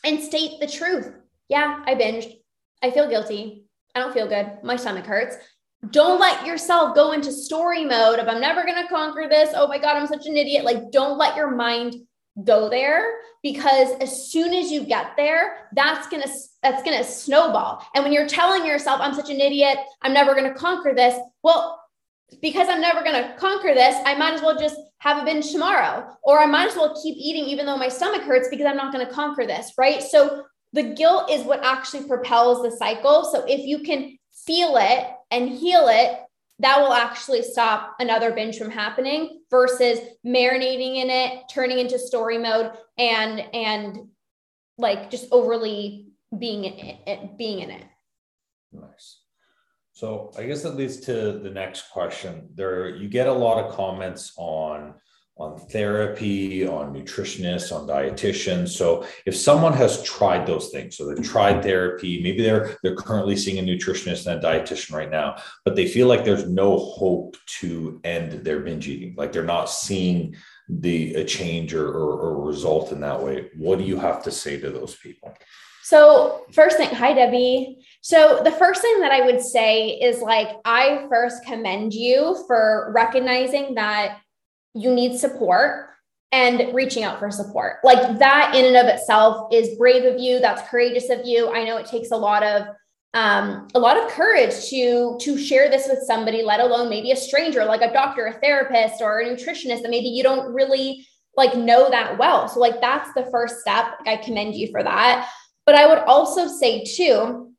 and 0.04 0.22
state 0.22 0.60
the 0.60 0.68
truth. 0.68 1.12
Yeah, 1.48 1.84
I 1.86 1.96
binged. 1.96 2.34
I 2.82 2.92
feel 2.92 3.10
guilty. 3.10 3.66
I 3.96 4.00
don't 4.00 4.14
feel 4.14 4.28
good. 4.28 4.60
My 4.64 4.76
stomach 4.76 5.06
hurts. 5.06 5.36
Don't 5.92 6.20
let 6.20 6.46
yourself 6.46 6.94
go 6.94 7.14
into 7.14 7.32
story 7.32 7.86
mode 7.86 8.20
of 8.20 8.28
I'm 8.28 8.42
never 8.42 8.64
going 8.64 8.82
to 8.82 8.88
conquer 8.90 9.28
this. 9.30 9.50
Oh 9.56 9.68
my 9.68 9.78
God, 9.78 9.96
I'm 9.96 10.08
such 10.08 10.26
an 10.28 10.36
idiot. 10.36 10.66
Like, 10.66 10.92
don't 10.92 11.18
let 11.18 11.36
your 11.36 11.52
mind 11.52 11.96
go 12.44 12.70
there 12.70 13.20
because 13.44 13.90
as 14.02 14.32
soon 14.32 14.54
as 14.54 14.72
you 14.72 14.86
get 14.86 15.12
there 15.18 15.68
that's 15.74 16.08
going 16.08 16.24
to 16.24 16.30
that's 16.62 16.82
going 16.84 16.98
to 16.98 17.04
snowball 17.04 17.86
and 17.94 18.02
when 18.02 18.14
you're 18.14 18.28
telling 18.28 18.66
yourself 18.66 19.02
i'm 19.02 19.14
such 19.14 19.30
an 19.30 19.42
idiot 19.42 19.78
i'm 20.04 20.14
never 20.14 20.34
going 20.34 20.46
to 20.46 20.58
conquer 20.58 20.94
this 20.96 21.20
well 21.44 21.82
because 22.42 22.70
I'm 22.70 22.82
never 22.82 23.02
going 23.04 23.22
to 23.22 23.36
conquer 23.38 23.74
this, 23.74 23.96
I 24.06 24.16
might 24.16 24.34
as 24.34 24.42
well 24.42 24.58
just 24.58 24.78
have 25.00 25.22
a 25.22 25.26
binge 25.26 25.52
tomorrow. 25.52 26.08
Or 26.24 26.40
I 26.40 26.46
might 26.46 26.70
as 26.70 26.76
well 26.76 27.00
keep 27.02 27.16
eating 27.18 27.46
even 27.46 27.66
though 27.66 27.78
my 27.78 27.90
stomach 27.90 28.22
hurts 28.22 28.50
because 28.50 28.66
I'm 28.66 28.78
not 28.78 28.94
going 28.94 29.06
to 29.06 29.12
conquer 29.12 29.46
this, 29.46 29.74
right? 29.78 30.02
So 30.02 30.44
the 30.74 30.84
guilt 30.84 31.30
is 31.30 31.44
what 31.44 31.64
actually 31.64 32.08
propels 32.08 32.62
the 32.62 32.76
cycle. 32.76 33.26
So 33.26 33.46
if 33.48 33.66
you 33.66 33.80
can 33.80 34.18
feel 34.46 34.78
it 34.78 35.08
and 35.32 35.50
heal 35.50 35.88
it, 35.88 36.20
that 36.60 36.80
will 36.80 36.94
actually 36.94 37.42
stop 37.42 37.96
another 38.00 38.32
binge 38.32 38.58
from 38.58 38.70
happening 38.70 39.42
versus 39.50 40.00
marinating 40.26 40.98
in 40.98 41.10
it, 41.10 41.44
turning 41.50 41.80
into 41.80 41.98
story 41.98 42.38
mode 42.38 42.72
and 42.98 43.40
and 43.54 44.10
like 44.78 45.10
just 45.10 45.28
overly 45.32 46.08
being 46.38 46.66
in 46.66 46.98
it, 47.08 47.38
being 47.38 47.60
in 47.60 47.72
it. 47.72 47.84
Nice. 48.72 49.22
So 49.94 50.32
I 50.38 50.44
guess 50.44 50.64
that 50.64 50.76
leads 50.76 50.98
to 51.02 51.40
the 51.40 51.50
next 51.50 51.90
question. 51.92 52.50
There, 52.56 52.96
you 52.96 53.10
get 53.10 53.28
a 53.28 53.34
lot 53.34 53.64
of 53.64 53.76
comments 53.76 54.34
on 54.38 54.94
on 55.40 55.58
therapy, 55.58 56.68
on 56.68 56.94
nutritionists, 56.94 57.74
on 57.74 57.88
dietitians. 57.88 58.70
So 58.70 59.06
if 59.26 59.36
someone 59.36 59.72
has 59.74 60.04
tried 60.04 60.46
those 60.46 60.70
things, 60.70 60.98
so 60.98 61.08
they've 61.08 61.26
tried 61.26 61.64
therapy, 61.64 62.22
maybe 62.22 62.44
they're 62.44 62.78
they're 62.84 62.96
currently 62.96 63.38
seeing 63.38 63.58
a 63.58 63.62
nutritionist 63.64 64.28
and 64.28 64.44
a 64.44 64.46
dietitian 64.46 64.94
right 64.94 65.10
now, 65.10 65.38
but 65.64 65.76
they 65.78 65.88
feel 65.88 66.08
like 66.08 66.26
there's 66.26 66.48
no 66.48 66.78
hope 66.78 67.38
to 67.60 68.02
end 68.04 68.44
their 68.44 68.60
binge 68.60 68.88
eating, 68.90 69.16
like 69.18 69.32
they're 69.32 69.44
not 69.44 69.70
seeing 69.70 70.36
the 70.68 71.16
a 71.16 71.24
change 71.24 71.74
or, 71.74 71.88
or, 71.88 72.20
or 72.20 72.46
result 72.46 72.92
in 72.92 73.00
that 73.00 73.22
way. 73.22 73.50
What 73.56 73.80
do 73.80 73.86
you 73.86 73.98
have 73.98 74.22
to 74.24 74.32
say 74.32 74.60
to 74.60 74.70
those 74.70 74.96
people? 74.98 75.34
So, 75.84 76.46
first 76.52 76.78
thing, 76.78 76.90
hi, 76.90 77.14
Debbie. 77.14 77.80
So, 78.02 78.42
the 78.44 78.52
first 78.52 78.82
thing 78.82 79.00
that 79.00 79.12
I 79.12 79.26
would 79.26 79.42
say 79.42 79.88
is 79.88 80.22
like, 80.22 80.50
I 80.64 81.08
first 81.10 81.44
commend 81.46 81.94
you 81.94 82.44
for 82.46 82.92
recognizing 82.94 83.74
that 83.76 84.20
you 84.74 84.94
need 84.94 85.18
support 85.18 85.88
and 86.32 86.74
reaching 86.74 87.04
out 87.04 87.20
for 87.20 87.32
support. 87.32 87.78
Like, 87.84 88.20
that 88.20 88.54
in 88.56 88.66
and 88.66 88.78
of 88.78 88.86
itself 88.86 89.52
is 89.52 89.78
brave 89.78 90.06
of 90.06 90.20
you. 90.20 90.40
That's 90.40 90.68
courageous 90.70 91.10
of 91.10 91.22
you. 91.26 91.52
I 91.52 91.64
know 91.64 91.78
it 91.78 91.88
takes 91.88 92.12
a 92.12 92.18
lot 92.18 92.44
of 92.44 92.68
um, 93.16 93.68
a 93.74 93.80
lot 93.80 93.98
of 93.98 94.12
courage 94.12 94.70
to 94.70 95.18
to 95.20 95.36
share 95.36 95.68
this 95.68 95.88
with 95.88 96.04
somebody 96.06 96.44
let 96.44 96.60
alone 96.60 96.92
maybe 96.92 97.12
a 97.12 97.16
stranger 97.16 97.66
like 97.66 97.82
a 97.82 97.92
doctor 97.92 98.28
a 98.28 98.34
therapist 98.34 99.02
or 99.02 99.22
a 99.22 99.26
nutritionist 99.26 99.82
that 99.82 99.90
maybe 99.90 100.10
you 100.10 100.22
don't 100.22 100.54
really 100.54 101.08
like 101.36 101.58
know 101.58 101.90
that 101.90 102.20
well 102.20 102.48
so 102.48 102.60
like 102.60 102.80
that's 102.82 103.12
the 103.16 103.28
first 103.32 103.62
step 103.62 103.96
i 104.06 104.16
commend 104.16 104.54
you 104.54 104.70
for 104.70 104.84
that 104.84 105.28
but 105.70 105.78
I 105.78 105.86
would 105.86 106.00
also 106.00 106.48
say 106.48 106.84
too, 106.84 107.54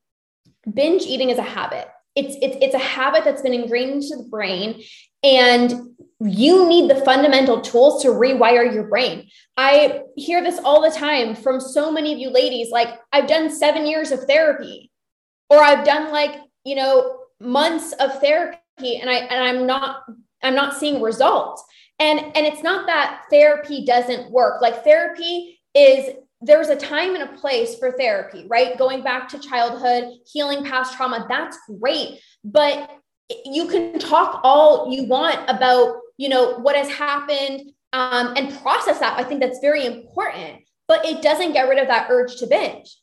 binge 0.74 1.02
eating 1.02 1.30
is 1.30 1.38
a 1.38 1.42
habit. 1.42 1.86
It's, 2.16 2.34
it's, 2.42 2.56
it's 2.60 2.74
a 2.74 2.78
habit 2.78 3.22
that's 3.22 3.40
been 3.40 3.54
ingrained 3.54 3.92
into 4.02 4.16
the 4.16 4.28
brain 4.28 4.82
and 5.22 5.89
you 6.20 6.68
need 6.68 6.90
the 6.90 7.02
fundamental 7.02 7.60
tools 7.60 8.02
to 8.02 8.08
rewire 8.08 8.72
your 8.72 8.84
brain. 8.84 9.28
I 9.56 10.02
hear 10.16 10.42
this 10.42 10.58
all 10.62 10.82
the 10.82 10.94
time 10.94 11.34
from 11.34 11.60
so 11.60 11.90
many 11.90 12.12
of 12.12 12.18
you 12.18 12.30
ladies 12.30 12.70
like 12.70 12.98
I've 13.12 13.26
done 13.26 13.50
7 13.50 13.86
years 13.86 14.12
of 14.12 14.24
therapy 14.24 14.90
or 15.48 15.62
I've 15.62 15.84
done 15.84 16.12
like, 16.12 16.36
you 16.64 16.76
know, 16.76 17.20
months 17.40 17.92
of 17.94 18.20
therapy 18.20 18.58
and 18.82 19.08
I 19.08 19.14
and 19.14 19.42
I'm 19.42 19.66
not 19.66 20.02
I'm 20.42 20.54
not 20.54 20.76
seeing 20.76 21.00
results. 21.00 21.64
And 21.98 22.20
and 22.20 22.46
it's 22.46 22.62
not 22.62 22.86
that 22.86 23.22
therapy 23.30 23.84
doesn't 23.84 24.30
work. 24.30 24.60
Like 24.60 24.84
therapy 24.84 25.58
is 25.74 26.16
there's 26.42 26.68
a 26.68 26.76
time 26.76 27.14
and 27.14 27.24
a 27.24 27.38
place 27.38 27.78
for 27.78 27.92
therapy, 27.92 28.46
right? 28.48 28.78
Going 28.78 29.02
back 29.02 29.28
to 29.28 29.38
childhood, 29.38 30.18
healing 30.30 30.64
past 30.64 30.94
trauma, 30.94 31.26
that's 31.28 31.58
great. 31.80 32.20
But 32.44 32.90
you 33.44 33.68
can 33.68 33.98
talk 33.98 34.40
all 34.42 34.90
you 34.90 35.04
want 35.04 35.38
about, 35.48 35.99
you 36.20 36.28
know, 36.28 36.58
what 36.58 36.76
has 36.76 36.90
happened 36.90 37.72
um, 37.94 38.34
and 38.36 38.54
process 38.60 38.98
that. 38.98 39.18
I 39.18 39.24
think 39.24 39.40
that's 39.40 39.58
very 39.60 39.86
important, 39.86 40.60
but 40.86 41.02
it 41.06 41.22
doesn't 41.22 41.54
get 41.54 41.66
rid 41.66 41.78
of 41.78 41.88
that 41.88 42.08
urge 42.10 42.36
to 42.36 42.46
binge, 42.46 42.94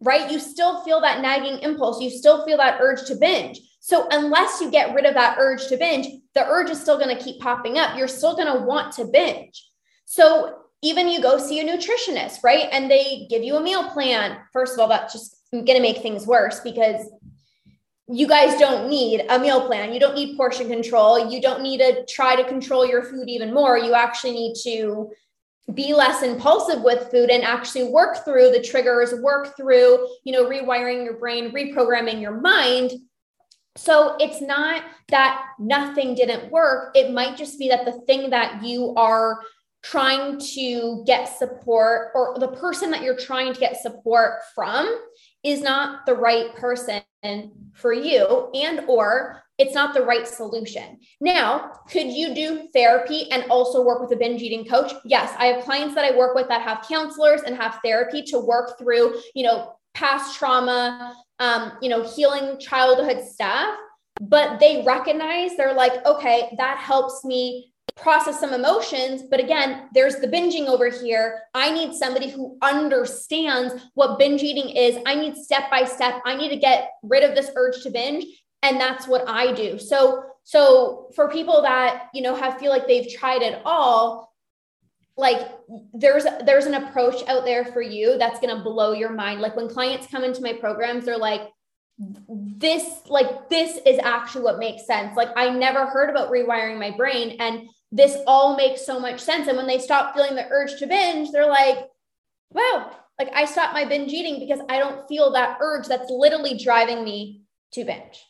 right? 0.00 0.32
You 0.32 0.38
still 0.40 0.82
feel 0.82 1.02
that 1.02 1.20
nagging 1.20 1.58
impulse. 1.58 2.00
You 2.00 2.08
still 2.08 2.46
feel 2.46 2.56
that 2.56 2.80
urge 2.80 3.04
to 3.08 3.16
binge. 3.16 3.60
So 3.80 4.08
unless 4.10 4.62
you 4.62 4.70
get 4.70 4.94
rid 4.94 5.04
of 5.04 5.12
that 5.12 5.36
urge 5.38 5.66
to 5.66 5.76
binge, 5.76 6.06
the 6.34 6.46
urge 6.46 6.70
is 6.70 6.80
still 6.80 6.98
going 6.98 7.14
to 7.14 7.22
keep 7.22 7.42
popping 7.42 7.76
up. 7.76 7.94
You're 7.94 8.08
still 8.08 8.34
going 8.34 8.50
to 8.50 8.64
want 8.64 8.94
to 8.94 9.04
binge. 9.04 9.62
So 10.06 10.54
even 10.82 11.08
you 11.08 11.20
go 11.20 11.36
see 11.36 11.60
a 11.60 11.64
nutritionist, 11.64 12.42
right? 12.42 12.70
And 12.72 12.90
they 12.90 13.26
give 13.28 13.42
you 13.42 13.56
a 13.56 13.62
meal 13.62 13.90
plan. 13.90 14.38
First 14.54 14.72
of 14.72 14.80
all, 14.80 14.88
that's 14.88 15.12
just 15.12 15.36
going 15.52 15.66
to 15.66 15.82
make 15.82 15.98
things 15.98 16.26
worse 16.26 16.60
because 16.60 17.06
you 18.08 18.28
guys 18.28 18.58
don't 18.58 18.88
need 18.88 19.24
a 19.28 19.38
meal 19.38 19.66
plan. 19.66 19.92
You 19.92 19.98
don't 19.98 20.14
need 20.14 20.36
portion 20.36 20.68
control. 20.68 21.30
You 21.30 21.40
don't 21.40 21.62
need 21.62 21.78
to 21.78 22.04
try 22.06 22.36
to 22.36 22.44
control 22.44 22.86
your 22.86 23.02
food 23.02 23.28
even 23.28 23.52
more. 23.52 23.76
You 23.76 23.94
actually 23.94 24.32
need 24.32 24.54
to 24.62 25.10
be 25.74 25.92
less 25.92 26.22
impulsive 26.22 26.82
with 26.82 27.10
food 27.10 27.30
and 27.30 27.42
actually 27.42 27.84
work 27.84 28.24
through 28.24 28.52
the 28.52 28.62
triggers, 28.62 29.12
work 29.20 29.56
through, 29.56 30.06
you 30.22 30.32
know, 30.32 30.44
rewiring 30.44 31.04
your 31.04 31.18
brain, 31.18 31.50
reprogramming 31.50 32.20
your 32.20 32.40
mind. 32.40 32.92
So 33.76 34.16
it's 34.20 34.40
not 34.40 34.84
that 35.08 35.42
nothing 35.58 36.14
didn't 36.14 36.50
work. 36.52 36.92
It 36.94 37.12
might 37.12 37.36
just 37.36 37.58
be 37.58 37.68
that 37.70 37.84
the 37.84 38.00
thing 38.06 38.30
that 38.30 38.62
you 38.62 38.94
are 38.96 39.40
trying 39.82 40.38
to 40.38 41.02
get 41.06 41.26
support 41.26 42.10
or 42.14 42.36
the 42.38 42.48
person 42.48 42.90
that 42.92 43.02
you're 43.02 43.16
trying 43.16 43.52
to 43.52 43.60
get 43.60 43.76
support 43.76 44.40
from 44.54 45.00
is 45.44 45.60
not 45.60 46.06
the 46.06 46.14
right 46.14 46.54
person 46.56 47.02
for 47.72 47.92
you 47.92 48.50
and 48.54 48.80
or 48.88 49.42
it's 49.58 49.74
not 49.74 49.94
the 49.94 50.02
right 50.02 50.26
solution. 50.26 50.98
Now, 51.20 51.72
could 51.88 52.08
you 52.08 52.34
do 52.34 52.68
therapy 52.74 53.30
and 53.30 53.44
also 53.50 53.82
work 53.82 54.00
with 54.00 54.12
a 54.12 54.16
binge 54.16 54.42
eating 54.42 54.66
coach? 54.66 54.92
Yes, 55.04 55.34
I 55.38 55.46
have 55.46 55.64
clients 55.64 55.94
that 55.94 56.04
I 56.04 56.16
work 56.16 56.34
with 56.34 56.48
that 56.48 56.62
have 56.62 56.84
counselors 56.86 57.42
and 57.42 57.56
have 57.56 57.78
therapy 57.82 58.22
to 58.24 58.38
work 58.38 58.78
through, 58.78 59.18
you 59.34 59.44
know, 59.44 59.72
past 59.94 60.36
trauma, 60.38 61.14
um, 61.38 61.72
you 61.80 61.88
know, 61.88 62.02
healing 62.02 62.58
childhood 62.58 63.24
stuff, 63.24 63.76
but 64.20 64.60
they 64.60 64.82
recognize 64.86 65.56
they're 65.56 65.74
like, 65.74 66.04
okay, 66.04 66.54
that 66.58 66.76
helps 66.76 67.24
me 67.24 67.72
process 67.96 68.38
some 68.38 68.52
emotions. 68.52 69.22
But 69.22 69.40
again, 69.40 69.88
there's 69.94 70.16
the 70.16 70.28
binging 70.28 70.66
over 70.66 70.88
here. 70.88 71.40
I 71.54 71.70
need 71.72 71.94
somebody 71.94 72.30
who 72.30 72.58
understands 72.62 73.74
what 73.94 74.18
binge 74.18 74.42
eating 74.42 74.68
is. 74.68 74.98
I 75.06 75.14
need 75.14 75.36
step 75.36 75.70
by 75.70 75.84
step. 75.84 76.20
I 76.24 76.36
need 76.36 76.50
to 76.50 76.56
get 76.56 76.90
rid 77.02 77.24
of 77.24 77.34
this 77.34 77.50
urge 77.56 77.82
to 77.82 77.90
binge. 77.90 78.24
And 78.62 78.80
that's 78.80 79.08
what 79.08 79.24
I 79.26 79.52
do. 79.52 79.78
So, 79.78 80.22
so 80.44 81.10
for 81.14 81.30
people 81.30 81.62
that, 81.62 82.08
you 82.12 82.22
know, 82.22 82.34
have 82.34 82.58
feel 82.58 82.70
like 82.70 82.86
they've 82.86 83.12
tried 83.12 83.42
it 83.42 83.62
all, 83.64 84.34
like 85.16 85.48
there's 85.94 86.24
there's 86.44 86.66
an 86.66 86.74
approach 86.74 87.26
out 87.26 87.44
there 87.44 87.64
for 87.64 87.80
you 87.80 88.18
that's 88.18 88.38
going 88.38 88.54
to 88.54 88.62
blow 88.62 88.92
your 88.92 89.10
mind 89.10 89.40
like 89.40 89.56
when 89.56 89.66
clients 89.66 90.06
come 90.06 90.22
into 90.22 90.42
my 90.42 90.52
programs 90.52 91.06
they're 91.06 91.16
like 91.16 91.48
this 92.28 93.00
like 93.06 93.48
this 93.48 93.78
is 93.86 93.98
actually 94.00 94.42
what 94.42 94.58
makes 94.58 94.86
sense 94.86 95.16
like 95.16 95.30
i 95.34 95.48
never 95.48 95.86
heard 95.86 96.10
about 96.10 96.30
rewiring 96.30 96.78
my 96.78 96.90
brain 96.90 97.36
and 97.40 97.66
this 97.92 98.16
all 98.26 98.56
makes 98.56 98.84
so 98.84 98.98
much 98.98 99.20
sense. 99.20 99.48
And 99.48 99.56
when 99.56 99.66
they 99.66 99.78
stop 99.78 100.14
feeling 100.14 100.34
the 100.34 100.48
urge 100.50 100.78
to 100.78 100.86
binge, 100.86 101.30
they're 101.30 101.48
like, 101.48 101.88
wow, 102.52 102.90
like 103.18 103.30
I 103.34 103.44
stopped 103.44 103.74
my 103.74 103.84
binge 103.84 104.12
eating 104.12 104.40
because 104.40 104.60
I 104.68 104.78
don't 104.78 105.06
feel 105.08 105.32
that 105.32 105.58
urge 105.60 105.86
that's 105.86 106.10
literally 106.10 106.56
driving 106.58 107.04
me 107.04 107.42
to 107.72 107.84
binge. 107.84 108.24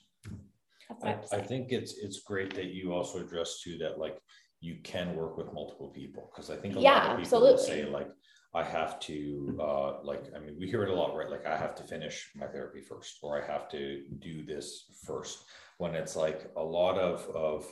I, 1.02 1.16
I 1.32 1.40
think 1.40 1.72
it's 1.72 1.94
it's 1.98 2.20
great 2.22 2.54
that 2.54 2.66
you 2.66 2.92
also 2.92 3.18
address 3.18 3.60
too 3.60 3.76
that 3.78 3.98
like 3.98 4.18
you 4.60 4.76
can 4.82 5.14
work 5.16 5.36
with 5.36 5.52
multiple 5.52 5.88
people 5.88 6.30
because 6.32 6.50
I 6.50 6.56
think 6.56 6.76
a 6.76 6.80
yeah, 6.80 6.92
lot 6.92 7.02
of 7.02 7.22
people 7.22 7.48
absolutely. 7.48 7.64
say 7.64 7.84
like 7.90 8.08
I 8.54 8.62
have 8.62 8.98
to 9.00 9.58
uh, 9.60 10.02
like 10.04 10.25
I 10.34 10.38
mean 10.38 10.56
we 10.58 10.68
hear 10.68 10.82
it 10.84 10.90
a 10.90 10.94
lot 10.94 11.14
right 11.14 11.28
like 11.28 11.44
I 11.44 11.56
have 11.56 11.75
to 11.76 11.82
finish 11.82 12.30
my 12.34 12.46
therapy 12.46 12.80
first 12.80 13.18
or 13.22 13.42
I 13.42 13.46
have 13.46 13.68
to 13.70 14.04
do 14.20 14.44
this 14.44 14.84
first 15.04 15.44
when 15.78 15.94
it's 15.94 16.16
like 16.16 16.50
a 16.56 16.62
lot 16.62 16.98
of 16.98 17.28
of 17.34 17.66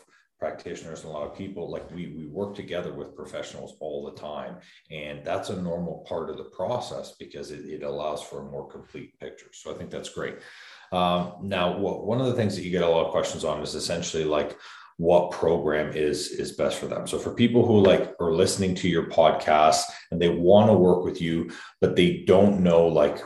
practitioners 0.45 1.05
and 1.05 1.11
a 1.11 1.17
lot 1.17 1.27
of 1.27 1.35
people 1.35 1.71
like 1.71 1.91
we 1.91 2.09
we 2.19 2.27
work 2.27 2.55
together 2.55 2.93
with 2.93 3.17
professionals 3.17 3.77
all 3.81 4.05
the 4.05 4.21
time. 4.21 4.57
And 4.91 5.25
that's 5.25 5.49
a 5.49 5.63
normal 5.71 6.05
part 6.07 6.29
of 6.29 6.37
the 6.37 6.51
process 6.61 7.15
because 7.19 7.51
it, 7.51 7.65
it 7.65 7.83
allows 7.83 8.23
for 8.23 8.41
a 8.41 8.51
more 8.55 8.69
complete 8.69 9.19
picture. 9.19 9.51
So 9.55 9.73
i 9.73 9.75
think 9.75 9.91
that's 9.91 10.11
great. 10.11 10.37
Um, 10.93 11.21
now 11.41 11.79
what, 11.79 12.05
one 12.05 12.21
of 12.21 12.27
the 12.27 12.35
things 12.35 12.55
that 12.55 12.65
you 12.65 12.71
get 12.71 12.83
a 12.83 12.95
lot 12.95 13.07
of 13.07 13.13
questions 13.13 13.43
on 13.43 13.63
is 13.63 13.75
essentially 13.75 14.27
like 14.39 14.59
what 14.99 15.31
program 15.31 15.89
is 16.09 16.19
is 16.43 16.53
best 16.53 16.79
for 16.79 16.89
them. 16.89 17.07
So 17.07 17.19
for 17.19 17.33
people 17.43 17.63
who 17.67 17.79
like 17.81 18.15
are 18.21 18.35
listening 18.35 18.75
to 18.77 18.89
your 18.95 19.07
podcast 19.09 19.85
and 20.11 20.21
they 20.21 20.29
want 20.29 20.69
to 20.69 20.75
work 20.89 21.05
with 21.05 21.23
you 21.23 21.51
but 21.81 21.97
they 21.97 22.11
don't 22.33 22.61
know 22.61 22.87
like 22.87 23.19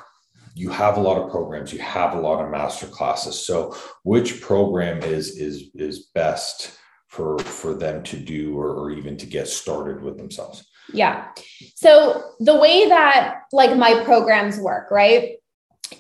you 0.55 0.71
have 0.71 0.97
a 0.97 1.07
lot 1.09 1.21
of 1.21 1.31
programs 1.31 1.73
you 1.73 1.81
have 1.81 2.15
a 2.15 2.21
lot 2.29 2.43
of 2.43 2.51
master 2.59 2.87
classes. 2.87 3.35
So 3.49 3.77
which 4.05 4.41
program 4.41 4.99
is 5.03 5.25
is 5.37 5.57
is 5.75 5.97
best 6.21 6.79
for 7.09 7.39
for 7.39 7.75
them 7.75 8.03
to 8.03 8.17
do 8.17 8.57
or, 8.59 8.73
or 8.73 8.91
even 8.91 9.17
to 9.17 9.27
get 9.27 9.49
started 9.49 10.03
with 10.03 10.17
themselves 10.17 10.69
yeah 10.93 11.29
so 11.75 12.33
the 12.41 12.55
way 12.55 12.89
that 12.89 13.41
like 13.53 13.77
my 13.77 14.03
programs 14.05 14.59
work 14.59 14.91
right 14.91 15.39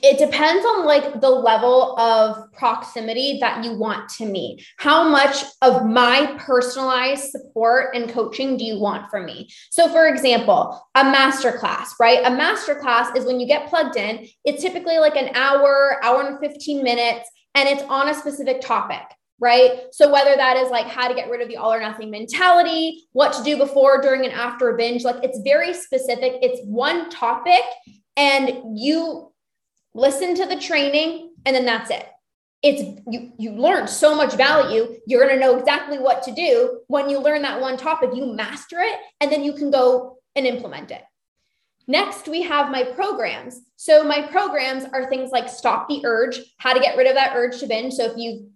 it 0.02 0.18
depends 0.18 0.64
on 0.64 0.84
like 0.84 1.20
the 1.20 1.30
level 1.30 1.98
of 1.98 2.52
proximity 2.52 3.38
that 3.40 3.64
you 3.64 3.72
want 3.72 4.08
to 4.10 4.26
meet. 4.26 4.64
How 4.76 5.08
much 5.08 5.44
of 5.62 5.86
my 5.86 6.36
personalized 6.38 7.30
support 7.30 7.94
and 7.94 8.10
coaching 8.10 8.56
do 8.56 8.64
you 8.64 8.78
want 8.78 9.10
from 9.10 9.24
me? 9.24 9.48
So 9.70 9.88
for 9.88 10.06
example, 10.06 10.80
a 10.94 11.04
master 11.04 11.52
class, 11.52 11.94
right? 11.98 12.20
A 12.24 12.30
master 12.30 12.74
class 12.74 13.14
is 13.16 13.24
when 13.24 13.40
you 13.40 13.46
get 13.46 13.68
plugged 13.68 13.96
in, 13.96 14.28
it's 14.44 14.62
typically 14.62 14.98
like 14.98 15.16
an 15.16 15.34
hour, 15.34 15.98
hour 16.02 16.22
and 16.22 16.38
15 16.38 16.82
minutes 16.82 17.28
and 17.54 17.68
it's 17.68 17.82
on 17.84 18.08
a 18.08 18.14
specific 18.14 18.60
topic 18.60 19.02
right? 19.40 19.82
So 19.92 20.10
whether 20.10 20.34
that 20.36 20.56
is 20.56 20.70
like 20.70 20.86
how 20.86 21.08
to 21.08 21.14
get 21.14 21.30
rid 21.30 21.40
of 21.40 21.48
the 21.48 21.56
all 21.56 21.72
or 21.72 21.80
nothing 21.80 22.10
mentality, 22.10 23.04
what 23.12 23.32
to 23.34 23.42
do 23.42 23.56
before, 23.56 24.00
during, 24.00 24.24
and 24.24 24.32
after 24.32 24.70
a 24.70 24.76
binge, 24.76 25.04
like 25.04 25.22
it's 25.22 25.40
very 25.44 25.72
specific. 25.72 26.34
It's 26.42 26.60
one 26.64 27.08
topic, 27.10 27.62
and 28.16 28.78
you 28.78 29.32
listen 29.94 30.34
to 30.36 30.46
the 30.46 30.56
training 30.56 31.30
and 31.44 31.54
then 31.54 31.64
that's 31.64 31.90
it. 31.90 32.06
It's 32.62 32.82
you 33.08 33.32
you 33.38 33.52
learn 33.52 33.86
so 33.86 34.16
much 34.16 34.34
value. 34.34 34.96
You're 35.06 35.24
going 35.24 35.34
to 35.34 35.40
know 35.40 35.56
exactly 35.56 35.98
what 35.98 36.22
to 36.24 36.32
do. 36.32 36.80
When 36.88 37.08
you 37.08 37.20
learn 37.20 37.42
that 37.42 37.60
one 37.60 37.76
topic 37.76 38.10
you 38.14 38.26
master 38.26 38.78
it 38.80 38.98
and 39.20 39.30
then 39.30 39.44
you 39.44 39.52
can 39.52 39.70
go 39.70 40.18
and 40.34 40.46
implement 40.46 40.90
it. 40.90 41.02
Next 41.86 42.28
we 42.28 42.42
have 42.42 42.70
my 42.70 42.82
programs. 42.82 43.60
So 43.76 44.02
my 44.02 44.22
programs 44.22 44.84
are 44.92 45.08
things 45.08 45.30
like 45.30 45.48
stop 45.48 45.88
the 45.88 46.04
urge 46.04 46.40
how 46.58 46.74
to 46.74 46.80
get 46.80 46.96
rid 46.96 47.06
of 47.06 47.14
that 47.14 47.32
urge 47.34 47.60
to 47.60 47.66
binge. 47.66 47.94
So 47.94 48.06
if 48.06 48.16
you 48.16 48.50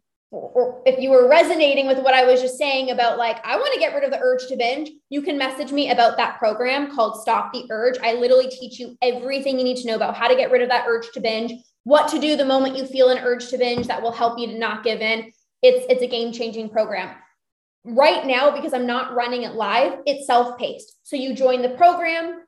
if 0.87 0.99
you 0.99 1.11
were 1.11 1.29
resonating 1.29 1.87
with 1.87 1.99
what 1.99 2.15
I 2.15 2.25
was 2.25 2.41
just 2.41 2.57
saying 2.57 2.91
about 2.91 3.19
like, 3.19 3.45
I 3.47 3.57
want 3.57 3.75
to 3.75 3.81
get 3.81 3.95
rid 3.95 4.05
of 4.05 4.11
the 4.11 4.21
urge 4.21 4.47
to 4.49 4.57
binge, 4.57 4.91
you 5.11 5.21
can 5.21 5.37
message 5.37 5.73
me 5.73 5.91
about 5.91 6.17
that 6.17 6.39
program 6.39 6.95
called 6.95 7.21
Stop 7.21 7.53
the 7.53 7.67
Urge. 7.71 7.99
I 8.03 8.15
literally 8.15 8.49
teach 8.49 8.79
you 8.79 8.97
everything 9.03 9.59
you 9.59 9.65
need 9.65 9.77
to 9.79 9.87
know 9.87 9.97
about 9.97 10.17
how 10.17 10.29
to 10.29 10.37
get 10.37 10.51
rid 10.51 10.63
of 10.63 10.71
that 10.71 10.87
urge 10.89 11.11
to 11.13 11.21
binge, 11.21 11.53
what 11.85 12.09
to 12.09 12.19
do 12.19 12.37
the 12.37 12.45
moment 12.45 12.77
you 12.77 12.87
feel 12.87 13.11
an 13.11 13.19
urge 13.19 13.49
to 13.49 13.59
binge 13.59 13.87
that 13.89 14.01
will 14.03 14.13
help 14.13 14.39
you 14.39 14.47
to 14.47 14.59
not 14.59 14.85
give 14.85 15.01
in. 15.01 15.31
It's 15.63 15.85
it's 15.89 16.03
a 16.03 16.07
game-changing 16.07 16.71
program. 16.71 17.15
Right 17.85 18.25
now, 18.25 18.51
because 18.55 18.73
I'm 18.73 18.87
not 18.87 19.15
running 19.15 19.43
it 19.43 19.55
live, 19.55 19.99
it's 20.07 20.27
self-paced. 20.27 20.99
So 21.03 21.17
you 21.17 21.35
join 21.35 21.63
the 21.63 21.71
program, 21.71 22.42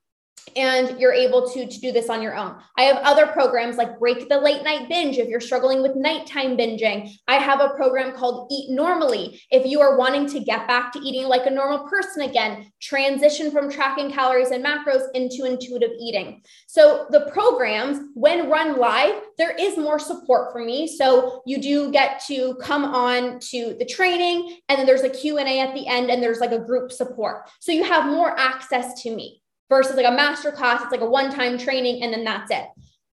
and 0.57 0.99
you're 1.01 1.13
able 1.13 1.51
to, 1.51 1.67
to 1.67 1.81
do 1.81 1.93
this 1.93 2.09
on 2.09 2.23
your 2.23 2.37
own. 2.37 2.57
I 2.79 2.83
have 2.83 2.99
other 2.99 3.27
programs 3.27 3.77
like 3.77 3.99
Break 3.99 4.29
the 4.29 4.39
Late 4.39 4.63
Night 4.63 4.89
Binge 4.89 5.19
if 5.19 5.29
you're 5.29 5.41
struggling 5.41 5.83
with 5.83 5.97
nighttime 5.97 6.57
binging. 6.57 7.11
I 7.29 7.37
have 7.37 7.61
a 7.61 7.71
program 7.71 8.13
called 8.13 8.51
Eat 8.51 8.71
Normally 8.71 9.41
if 9.51 9.67
you 9.67 9.81
are 9.81 9.97
wanting 9.97 10.29
to 10.29 10.41
get 10.41 10.69
back 10.69 10.93
to 10.93 10.99
eating 11.01 11.27
like 11.27 11.47
a 11.47 11.51
normal 11.51 11.89
person 11.89 12.23
again, 12.23 12.71
transition 12.81 13.51
from 13.51 13.71
tracking 13.71 14.11
calories 14.11 14.51
and 14.51 14.65
macros 14.65 15.07
into 15.15 15.45
intuitive 15.45 15.91
eating. 16.01 16.43
So 16.67 17.07
the 17.11 17.31
programs, 17.33 17.99
when 18.15 18.51
run 18.51 18.79
live, 18.79 19.21
there 19.39 19.55
is 19.59 19.77
more 19.77 19.99
support 19.99 20.53
for 20.53 20.65
me. 20.65 20.87
So 20.87 21.43
you 21.47 21.61
do 21.61 21.91
get 21.91 22.23
to 22.27 22.55
come 22.57 22.85
on 22.85 23.39
to 23.51 23.75
the 23.79 23.85
training 23.85 24.59
and 24.69 24.79
then 24.79 24.87
there's 24.87 25.03
a 25.03 25.11
Q&A 25.11 25.61
at 25.61 25.75
the 25.75 25.87
end 25.87 26.11
and 26.11 26.23
there's 26.23 26.41
like 26.41 26.53
a 26.53 26.59
group 26.59 26.93
support. 26.93 27.51
So 27.61 27.73
you 27.73 27.85
have 27.85 28.07
more 28.07 28.39
access 28.39 29.03
to 29.03 29.15
me 29.15 29.43
versus 29.69 29.97
like 29.97 30.07
a 30.07 30.11
master 30.11 30.53
class 30.53 30.83
it's 30.83 30.93
like 30.93 31.01
a 31.01 31.09
one 31.09 31.31
time 31.31 31.59
training 31.59 32.03
and 32.03 32.13
then 32.13 32.25
that's 32.25 32.51
it. 32.51 32.67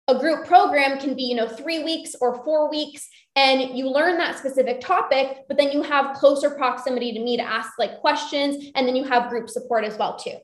A 0.08 0.18
group 0.18 0.46
program 0.46 0.98
can 0.98 1.14
be 1.14 1.22
you 1.24 1.36
know 1.36 1.48
3 1.48 1.84
weeks 1.84 2.14
or 2.20 2.42
4 2.44 2.70
weeks 2.70 3.08
and 3.36 3.78
you 3.78 3.88
learn 3.88 4.18
that 4.18 4.38
specific 4.38 4.80
topic 4.80 5.44
but 5.48 5.56
then 5.56 5.70
you 5.70 5.82
have 5.82 6.16
closer 6.16 6.50
proximity 6.50 7.12
to 7.12 7.20
me 7.20 7.36
to 7.36 7.42
ask 7.42 7.70
like 7.78 8.00
questions 8.00 8.70
and 8.74 8.86
then 8.86 8.96
you 8.96 9.04
have 9.04 9.30
group 9.30 9.48
support 9.48 9.84
as 9.84 9.96
well 9.96 10.16
too. 10.16 10.36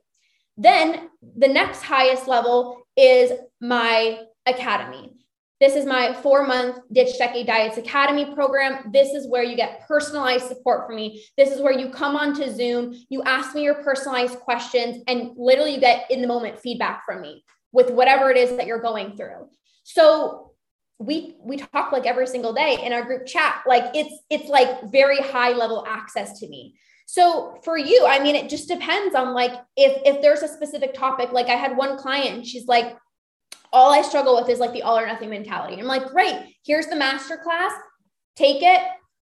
Then 0.57 1.11
the 1.37 1.49
next 1.49 1.83
highest 1.83 2.29
level 2.29 2.83
is 2.97 3.33
my 3.61 4.21
academy 4.47 5.17
this 5.61 5.75
is 5.75 5.87
my 5.87 6.13
four 6.13 6.47
month 6.47 6.79
Ditch 6.93 7.17
Decade 7.19 7.47
Diets 7.47 7.79
Academy 7.79 8.35
program. 8.35 8.91
This 8.93 9.13
is 9.15 9.27
where 9.27 9.43
you 9.43 9.57
get 9.57 9.87
personalized 9.89 10.49
support 10.49 10.87
from 10.87 10.97
me. 10.97 11.25
This 11.39 11.51
is 11.51 11.61
where 11.61 11.73
you 11.73 11.89
come 11.89 12.17
onto 12.17 12.51
Zoom, 12.51 12.95
you 13.09 13.23
ask 13.23 13.55
me 13.55 13.63
your 13.63 13.83
personalized 13.83 14.39
questions, 14.41 15.03
and 15.07 15.31
literally 15.37 15.75
you 15.75 15.81
get 15.81 16.11
in 16.11 16.21
the 16.21 16.29
moment 16.29 16.61
feedback 16.61 17.05
from 17.07 17.23
me 17.23 17.43
with 17.73 17.91
whatever 17.91 18.31
it 18.31 18.37
is 18.37 18.57
that 18.57 18.67
you're 18.67 18.81
going 18.81 19.17
through. 19.17 19.49
So 19.85 20.53
we 20.99 21.37
we 21.41 21.57
talk 21.57 21.93
like 21.93 22.07
every 22.07 22.27
single 22.27 22.53
day 22.53 22.79
in 22.83 22.93
our 22.93 23.05
group 23.05 23.27
chat 23.27 23.63
like 23.67 23.85
it's 23.95 24.23
it's 24.31 24.49
like 24.49 24.91
very 24.91 25.19
high 25.19 25.53
level 25.53 25.85
access 25.87 26.39
to 26.39 26.49
me 26.49 26.75
so 27.07 27.59
for 27.63 27.77
you 27.77 28.07
i 28.09 28.19
mean 28.19 28.35
it 28.35 28.49
just 28.49 28.67
depends 28.67 29.15
on 29.15 29.35
like 29.35 29.53
if 29.77 30.01
if 30.07 30.23
there's 30.23 30.43
a 30.43 30.49
specific 30.49 30.95
topic 30.95 31.33
like 31.33 31.49
i 31.49 31.55
had 31.55 31.77
one 31.77 31.99
client 31.99 32.47
she's 32.47 32.67
like 32.67 32.97
all 33.77 33.93
I 33.93 34.01
struggle 34.01 34.35
with 34.37 34.49
is 34.49 34.59
like 34.59 34.73
the 34.73 34.81
all 34.81 34.99
or 34.99 35.07
nothing 35.07 35.29
mentality. 35.29 35.79
I'm 35.79 35.85
like, 35.85 36.07
great, 36.07 36.57
here's 36.65 36.87
the 36.87 36.97
master 36.97 37.37
class, 37.37 37.73
take 38.35 38.63
it, 38.63 38.81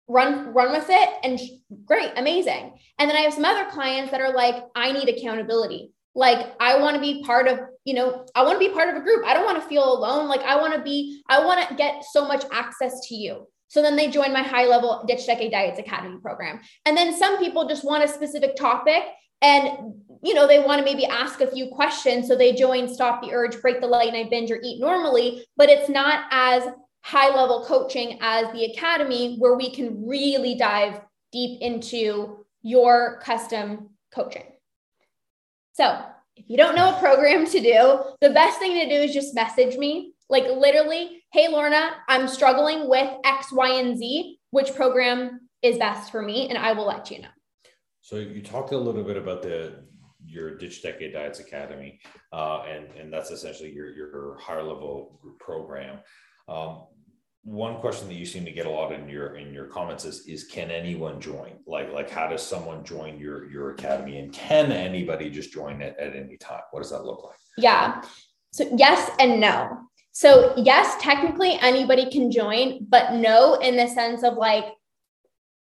run, 0.08 0.52
run 0.52 0.72
with 0.72 0.86
it, 0.88 1.08
and 1.22 1.40
great, 1.84 2.10
amazing. 2.16 2.76
And 2.98 3.08
then 3.08 3.16
I 3.16 3.20
have 3.20 3.34
some 3.34 3.44
other 3.44 3.70
clients 3.70 4.10
that 4.10 4.20
are 4.20 4.34
like, 4.34 4.64
I 4.74 4.90
need 4.90 5.08
accountability. 5.08 5.92
Like 6.16 6.56
I 6.60 6.80
want 6.80 6.96
to 6.96 7.00
be 7.00 7.22
part 7.22 7.46
of, 7.46 7.60
you 7.84 7.94
know, 7.94 8.26
I 8.34 8.42
want 8.42 8.60
to 8.60 8.68
be 8.68 8.74
part 8.74 8.88
of 8.88 8.96
a 8.96 9.04
group. 9.04 9.24
I 9.24 9.32
don't 9.32 9.44
want 9.44 9.62
to 9.62 9.68
feel 9.68 9.96
alone. 9.96 10.28
Like 10.28 10.42
I 10.42 10.56
want 10.56 10.74
to 10.74 10.82
be, 10.82 11.22
I 11.28 11.44
want 11.44 11.68
to 11.68 11.76
get 11.76 12.02
so 12.10 12.26
much 12.26 12.44
access 12.50 13.06
to 13.08 13.14
you. 13.14 13.46
So 13.68 13.80
then 13.80 13.94
they 13.94 14.08
join 14.08 14.32
my 14.32 14.42
high 14.42 14.66
level 14.66 15.04
Ditch 15.06 15.24
Decade 15.24 15.52
Diets 15.52 15.78
Academy 15.78 16.18
program. 16.20 16.60
And 16.84 16.96
then 16.96 17.16
some 17.16 17.38
people 17.38 17.68
just 17.68 17.84
want 17.84 18.02
a 18.02 18.08
specific 18.08 18.56
topic 18.56 19.04
and 19.42 19.94
you 20.22 20.34
know 20.34 20.46
they 20.46 20.60
want 20.60 20.78
to 20.78 20.84
maybe 20.84 21.04
ask 21.04 21.40
a 21.40 21.50
few 21.50 21.68
questions. 21.68 22.28
So 22.28 22.36
they 22.36 22.52
join 22.52 22.92
stop 22.92 23.20
the 23.20 23.32
urge 23.32 23.60
break 23.60 23.80
the 23.80 23.88
late 23.88 24.12
night 24.12 24.30
binge 24.30 24.50
or 24.50 24.60
eat 24.62 24.80
normally. 24.80 25.44
But 25.56 25.68
it's 25.68 25.90
not 25.90 26.26
as 26.30 26.64
high 27.02 27.34
level 27.34 27.64
coaching 27.66 28.18
as 28.22 28.50
the 28.52 28.64
academy 28.66 29.36
where 29.38 29.56
we 29.56 29.70
can 29.70 30.06
really 30.06 30.54
dive 30.54 31.00
deep 31.32 31.60
into 31.60 32.44
your 32.62 33.20
custom 33.22 33.90
coaching. 34.14 34.44
So 35.72 36.04
if 36.36 36.48
you 36.48 36.56
don't 36.56 36.76
know 36.76 36.94
a 36.94 37.00
program 37.00 37.44
to 37.46 37.60
do 37.60 38.04
the 38.20 38.30
best 38.30 38.58
thing 38.58 38.74
to 38.74 38.88
do 38.88 39.02
is 39.02 39.12
just 39.12 39.34
message 39.34 39.76
me. 39.76 40.14
Like 40.28 40.44
literally 40.44 41.24
hey 41.32 41.48
lorna 41.48 41.90
i'm 42.08 42.28
struggling 42.28 42.88
with 42.88 43.10
x 43.24 43.52
y 43.52 43.80
and 43.80 43.98
z. 43.98 44.38
Which 44.50 44.74
program 44.74 45.48
is 45.62 45.78
best 45.78 46.12
for 46.12 46.22
me? 46.22 46.48
And 46.48 46.56
i 46.56 46.72
will 46.72 46.86
let 46.86 47.10
you 47.10 47.22
know 47.22 47.28
so 48.02 48.16
you 48.16 48.42
talked 48.42 48.72
a 48.72 48.78
little 48.78 49.04
bit 49.04 49.16
about 49.16 49.42
the 49.42 49.84
your 50.24 50.56
Ditch 50.56 50.82
Decade 50.82 51.12
Diets 51.12 51.40
Academy, 51.40 52.00
uh, 52.32 52.62
and 52.62 52.86
and 52.98 53.12
that's 53.12 53.30
essentially 53.30 53.72
your 53.72 53.94
your 53.94 54.38
higher 54.38 54.62
level 54.62 55.18
group 55.22 55.38
program. 55.38 55.98
Um, 56.48 56.84
one 57.44 57.80
question 57.80 58.06
that 58.08 58.14
you 58.14 58.26
seem 58.26 58.44
to 58.44 58.52
get 58.52 58.66
a 58.66 58.70
lot 58.70 58.92
in 58.92 59.08
your 59.08 59.36
in 59.36 59.54
your 59.54 59.66
comments 59.66 60.04
is 60.04 60.26
is 60.26 60.44
can 60.44 60.70
anyone 60.70 61.20
join? 61.20 61.52
Like 61.66 61.92
like 61.92 62.10
how 62.10 62.28
does 62.28 62.42
someone 62.42 62.84
join 62.84 63.18
your 63.18 63.50
your 63.50 63.70
academy, 63.70 64.18
and 64.18 64.32
can 64.32 64.72
anybody 64.72 65.30
just 65.30 65.52
join 65.52 65.80
it 65.80 65.96
at 65.98 66.16
any 66.16 66.36
time? 66.36 66.62
What 66.72 66.82
does 66.82 66.90
that 66.90 67.04
look 67.04 67.22
like? 67.24 67.38
Yeah. 67.56 68.02
So 68.52 68.68
yes 68.76 69.10
and 69.18 69.40
no. 69.40 69.78
So 70.12 70.54
yes, 70.56 70.96
technically 71.00 71.58
anybody 71.60 72.10
can 72.10 72.30
join, 72.30 72.84
but 72.88 73.14
no 73.14 73.54
in 73.54 73.76
the 73.76 73.86
sense 73.88 74.24
of 74.24 74.34
like 74.34 74.66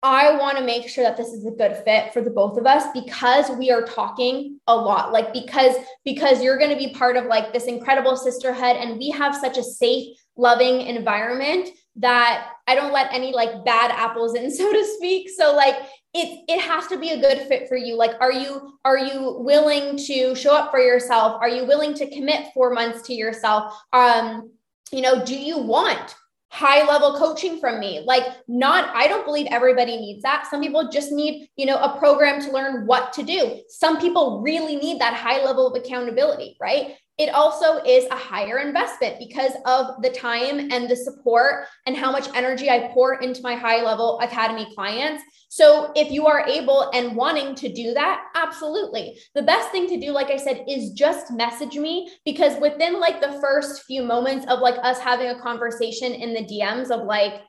I 0.02 0.36
want 0.36 0.58
to 0.58 0.64
make 0.64 0.88
sure 0.88 1.04
that 1.04 1.16
this 1.16 1.28
is 1.28 1.46
a 1.46 1.50
good 1.50 1.76
fit 1.84 2.12
for 2.12 2.20
the 2.20 2.30
both 2.30 2.58
of 2.58 2.66
us 2.66 2.84
because 2.92 3.50
we 3.56 3.70
are 3.70 3.82
talking 3.82 4.60
a 4.66 4.76
lot 4.76 5.12
like 5.12 5.32
because 5.32 5.74
because 6.04 6.42
you're 6.42 6.58
going 6.58 6.70
to 6.70 6.76
be 6.76 6.92
part 6.92 7.16
of 7.16 7.26
like 7.26 7.52
this 7.52 7.64
incredible 7.64 8.16
sisterhood 8.16 8.76
and 8.76 8.98
we 8.98 9.10
have 9.10 9.34
such 9.34 9.56
a 9.56 9.62
safe 9.62 10.16
loving 10.36 10.82
environment 10.82 11.70
that 11.96 12.50
I 12.66 12.74
don't 12.74 12.92
let 12.92 13.12
any 13.12 13.32
like 13.32 13.64
bad 13.64 13.90
apples 13.90 14.34
in 14.34 14.50
so 14.54 14.70
to 14.72 14.84
speak. 14.96 15.30
So 15.30 15.56
like 15.56 15.76
it 16.14 16.44
it 16.46 16.60
has 16.60 16.86
to 16.88 16.98
be 16.98 17.10
a 17.10 17.20
good 17.20 17.46
fit 17.48 17.68
for 17.68 17.76
you. 17.76 17.96
Like 17.96 18.12
are 18.20 18.32
you 18.32 18.78
are 18.84 18.98
you 18.98 19.38
willing 19.40 19.96
to 19.96 20.34
show 20.34 20.54
up 20.54 20.70
for 20.70 20.78
yourself? 20.78 21.38
Are 21.40 21.48
you 21.48 21.66
willing 21.66 21.94
to 21.94 22.10
commit 22.10 22.52
4 22.54 22.70
months 22.74 23.02
to 23.08 23.14
yourself? 23.14 23.74
Um 23.92 24.52
you 24.92 25.00
know 25.00 25.24
do 25.24 25.36
you 25.36 25.58
want 25.58 26.14
high 26.48 26.86
level 26.86 27.18
coaching 27.18 27.58
from 27.58 27.80
me 27.80 28.02
like 28.06 28.22
not 28.46 28.88
i 28.94 29.08
don't 29.08 29.26
believe 29.26 29.46
everybody 29.50 29.96
needs 29.96 30.22
that 30.22 30.46
some 30.48 30.60
people 30.60 30.88
just 30.88 31.10
need 31.10 31.48
you 31.56 31.66
know 31.66 31.76
a 31.76 31.98
program 31.98 32.40
to 32.40 32.52
learn 32.52 32.86
what 32.86 33.12
to 33.12 33.22
do 33.22 33.60
some 33.68 34.00
people 34.00 34.40
really 34.42 34.76
need 34.76 35.00
that 35.00 35.12
high 35.12 35.44
level 35.44 35.66
of 35.66 35.74
accountability 35.74 36.56
right 36.60 36.96
it 37.18 37.30
also 37.30 37.82
is 37.82 38.04
a 38.10 38.16
higher 38.16 38.58
investment 38.58 39.18
because 39.18 39.52
of 39.64 40.02
the 40.02 40.10
time 40.10 40.70
and 40.70 40.88
the 40.88 40.96
support 40.96 41.66
and 41.86 41.96
how 41.96 42.12
much 42.12 42.28
energy 42.34 42.68
I 42.68 42.90
pour 42.92 43.20
into 43.22 43.40
my 43.40 43.54
high 43.54 43.82
level 43.82 44.20
academy 44.20 44.66
clients. 44.74 45.22
So, 45.48 45.92
if 45.96 46.10
you 46.10 46.26
are 46.26 46.46
able 46.46 46.90
and 46.92 47.16
wanting 47.16 47.54
to 47.54 47.72
do 47.72 47.94
that, 47.94 48.24
absolutely. 48.34 49.18
The 49.34 49.42
best 49.42 49.70
thing 49.70 49.88
to 49.88 49.98
do, 49.98 50.10
like 50.10 50.30
I 50.30 50.36
said, 50.36 50.64
is 50.68 50.90
just 50.90 51.30
message 51.30 51.76
me 51.76 52.10
because 52.26 52.60
within 52.60 53.00
like 53.00 53.22
the 53.22 53.38
first 53.40 53.84
few 53.84 54.02
moments 54.02 54.44
of 54.48 54.58
like 54.58 54.76
us 54.82 54.98
having 54.98 55.28
a 55.28 55.40
conversation 55.40 56.12
in 56.12 56.34
the 56.36 56.44
DMs 56.44 56.90
of 56.90 57.06
like, 57.06 57.42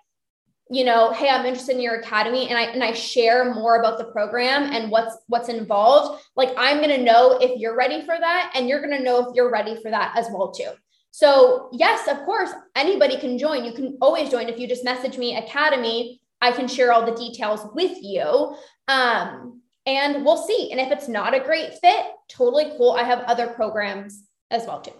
you 0.69 0.83
know 0.83 1.13
hey 1.13 1.29
i'm 1.29 1.45
interested 1.45 1.75
in 1.75 1.81
your 1.81 1.95
academy 1.95 2.49
and 2.49 2.57
i 2.57 2.63
and 2.63 2.83
i 2.83 2.91
share 2.91 3.53
more 3.53 3.79
about 3.79 3.97
the 3.97 4.05
program 4.05 4.63
and 4.73 4.91
what's 4.91 5.17
what's 5.27 5.49
involved 5.49 6.23
like 6.35 6.49
i'm 6.57 6.77
going 6.77 6.89
to 6.89 7.03
know 7.03 7.37
if 7.41 7.57
you're 7.59 7.75
ready 7.75 8.01
for 8.01 8.17
that 8.19 8.51
and 8.55 8.67
you're 8.67 8.81
going 8.81 8.97
to 8.97 9.03
know 9.03 9.27
if 9.27 9.35
you're 9.35 9.51
ready 9.51 9.81
for 9.81 9.89
that 9.91 10.13
as 10.17 10.27
well 10.31 10.51
too. 10.51 10.71
So 11.11 11.69
yes 11.71 12.07
of 12.07 12.17
course 12.25 12.51
anybody 12.75 13.17
can 13.17 13.37
join. 13.37 13.63
You 13.63 13.73
can 13.73 13.97
always 14.01 14.29
join. 14.29 14.49
If 14.49 14.59
you 14.59 14.67
just 14.67 14.83
message 14.83 15.17
me 15.17 15.37
academy 15.37 16.19
i 16.41 16.51
can 16.51 16.67
share 16.67 16.91
all 16.91 17.05
the 17.05 17.15
details 17.15 17.61
with 17.73 17.97
you. 18.01 18.55
Um 18.87 19.61
and 19.85 20.25
we'll 20.25 20.45
see. 20.45 20.69
And 20.71 20.81
if 20.81 20.91
it's 20.91 21.07
not 21.07 21.33
a 21.33 21.39
great 21.39 21.75
fit 21.75 22.05
totally 22.27 22.73
cool. 22.77 22.91
I 22.91 23.03
have 23.03 23.19
other 23.19 23.47
programs 23.47 24.23
as 24.51 24.65
well 24.65 24.81
too 24.81 24.91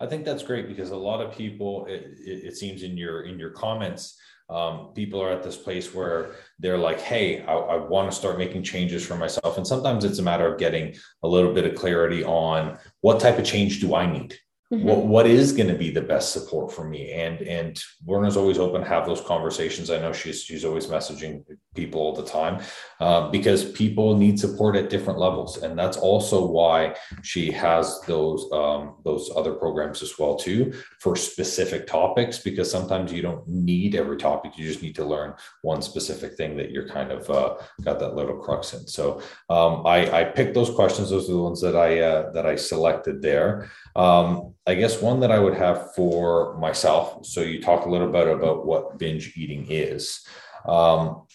i 0.00 0.06
think 0.06 0.24
that's 0.24 0.42
great 0.42 0.68
because 0.68 0.90
a 0.90 0.96
lot 0.96 1.20
of 1.20 1.36
people 1.36 1.86
it, 1.86 2.14
it, 2.18 2.56
seems 2.56 2.82
in 2.82 2.96
your 2.96 3.22
in 3.22 3.38
your 3.38 3.50
comments 3.50 4.18
um, 4.50 4.90
people 4.94 5.22
are 5.22 5.30
at 5.30 5.42
this 5.42 5.56
place 5.56 5.94
where 5.94 6.32
they're 6.58 6.78
like, 6.78 7.00
hey, 7.00 7.42
I, 7.42 7.54
I 7.54 7.76
want 7.76 8.10
to 8.10 8.16
start 8.16 8.38
making 8.38 8.62
changes 8.62 9.04
for 9.04 9.16
myself. 9.16 9.56
And 9.56 9.66
sometimes 9.66 10.04
it's 10.04 10.18
a 10.18 10.22
matter 10.22 10.52
of 10.52 10.58
getting 10.58 10.94
a 11.22 11.28
little 11.28 11.52
bit 11.54 11.64
of 11.64 11.74
clarity 11.74 12.22
on 12.24 12.78
what 13.00 13.20
type 13.20 13.38
of 13.38 13.46
change 13.46 13.80
do 13.80 13.94
I 13.94 14.10
need? 14.10 14.36
Mm-hmm. 14.74 14.88
What 14.88 15.06
what 15.06 15.26
is 15.26 15.52
going 15.52 15.68
to 15.68 15.74
be 15.74 15.90
the 15.90 16.00
best 16.00 16.32
support 16.32 16.72
for 16.72 16.84
me? 16.84 17.12
And 17.12 17.40
and 17.42 17.80
Lorna's 18.06 18.36
always 18.36 18.58
open 18.58 18.80
to 18.82 18.88
have 18.88 19.06
those 19.06 19.20
conversations. 19.20 19.90
I 19.90 19.98
know 19.98 20.12
she's 20.12 20.42
she's 20.42 20.64
always 20.64 20.86
messaging 20.86 21.44
people 21.74 22.00
all 22.00 22.12
the 22.12 22.24
time 22.24 22.62
uh, 23.00 23.30
because 23.30 23.70
people 23.72 24.16
need 24.16 24.38
support 24.40 24.76
at 24.76 24.90
different 24.90 25.18
levels, 25.18 25.62
and 25.62 25.78
that's 25.78 25.96
also 25.96 26.44
why 26.46 26.94
she 27.22 27.52
has 27.52 28.00
those 28.02 28.50
um, 28.52 28.96
those 29.04 29.30
other 29.36 29.54
programs 29.54 30.02
as 30.02 30.18
well 30.18 30.34
too 30.34 30.72
for 30.98 31.14
specific 31.14 31.86
topics. 31.86 32.38
Because 32.38 32.70
sometimes 32.70 33.12
you 33.12 33.22
don't 33.22 33.46
need 33.46 33.94
every 33.94 34.16
topic; 34.16 34.58
you 34.58 34.66
just 34.66 34.82
need 34.82 34.96
to 34.96 35.04
learn 35.04 35.34
one 35.62 35.82
specific 35.82 36.34
thing 36.34 36.56
that 36.56 36.70
you're 36.70 36.88
kind 36.88 37.12
of 37.12 37.30
uh, 37.30 37.56
got 37.82 38.00
that 38.00 38.16
little 38.16 38.38
crux 38.38 38.74
in. 38.74 38.86
So 38.88 39.20
um, 39.48 39.86
I 39.86 40.20
I 40.20 40.24
picked 40.24 40.54
those 40.54 40.70
questions; 40.70 41.10
those 41.10 41.28
are 41.28 41.34
the 41.34 41.42
ones 41.42 41.60
that 41.60 41.76
I 41.76 42.00
uh, 42.00 42.32
that 42.32 42.46
I 42.46 42.56
selected 42.56 43.22
there. 43.22 43.70
Um, 43.94 44.54
I 44.66 44.74
guess 44.74 45.02
one 45.02 45.20
that 45.20 45.30
I 45.30 45.38
would 45.38 45.54
have 45.54 45.94
for 45.94 46.56
myself. 46.58 47.26
So 47.26 47.42
you 47.42 47.60
talked 47.60 47.86
a 47.86 47.90
little 47.90 48.10
bit 48.10 48.26
about 48.28 48.64
what 48.64 48.98
binge 48.98 49.36
eating 49.36 49.66
is. 49.68 50.20
Um, 50.66 51.26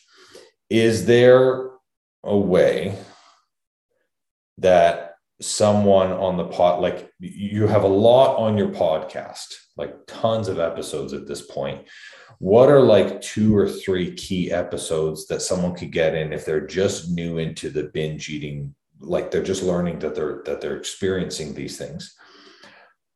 is 0.69 1.05
there 1.05 1.69
a 2.23 2.37
way 2.37 2.97
that 4.57 5.15
someone 5.41 6.11
on 6.11 6.37
the 6.37 6.45
pod, 6.45 6.81
like 6.81 7.11
you 7.19 7.67
have 7.67 7.83
a 7.83 7.87
lot 7.87 8.37
on 8.37 8.57
your 8.57 8.69
podcast, 8.69 9.53
like 9.77 9.95
tons 10.07 10.47
of 10.47 10.59
episodes 10.59 11.13
at 11.13 11.27
this 11.27 11.41
point. 11.41 11.87
What 12.39 12.69
are 12.69 12.81
like 12.81 13.21
two 13.21 13.55
or 13.55 13.67
three 13.67 14.13
key 14.15 14.51
episodes 14.51 15.27
that 15.27 15.41
someone 15.41 15.75
could 15.75 15.91
get 15.91 16.15
in 16.15 16.33
if 16.33 16.45
they're 16.45 16.65
just 16.65 17.09
new 17.09 17.37
into 17.37 17.69
the 17.69 17.83
binge 17.83 18.29
eating, 18.29 18.75
like 18.99 19.31
they're 19.31 19.43
just 19.43 19.63
learning 19.63 19.99
that 19.99 20.15
they're 20.15 20.41
that 20.45 20.61
they're 20.61 20.77
experiencing 20.77 21.53
these 21.53 21.77
things? 21.77 22.15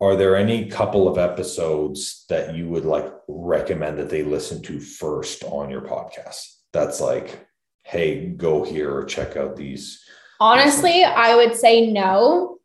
Are 0.03 0.17
there 0.17 0.35
any 0.35 0.65
couple 0.67 1.07
of 1.07 1.17
episodes 1.17 2.25
that 2.27 2.53
you 2.53 2.67
would 2.67 2.83
like 2.83 3.09
recommend 3.29 3.97
that 3.97 4.09
they 4.09 4.21
listen 4.21 4.61
to 4.63 4.79
first 4.79 5.43
on 5.45 5.69
your 5.69 5.81
podcast? 5.81 6.57
That's 6.73 6.99
like 6.99 7.47
hey 7.83 8.27
go 8.27 8.63
here 8.63 8.93
or 8.93 9.05
check 9.05 9.37
out 9.37 9.55
these. 9.55 10.03
Honestly 10.39 11.03
i 11.03 11.35
would 11.35 11.55
say 11.55 11.89
no 11.89 12.57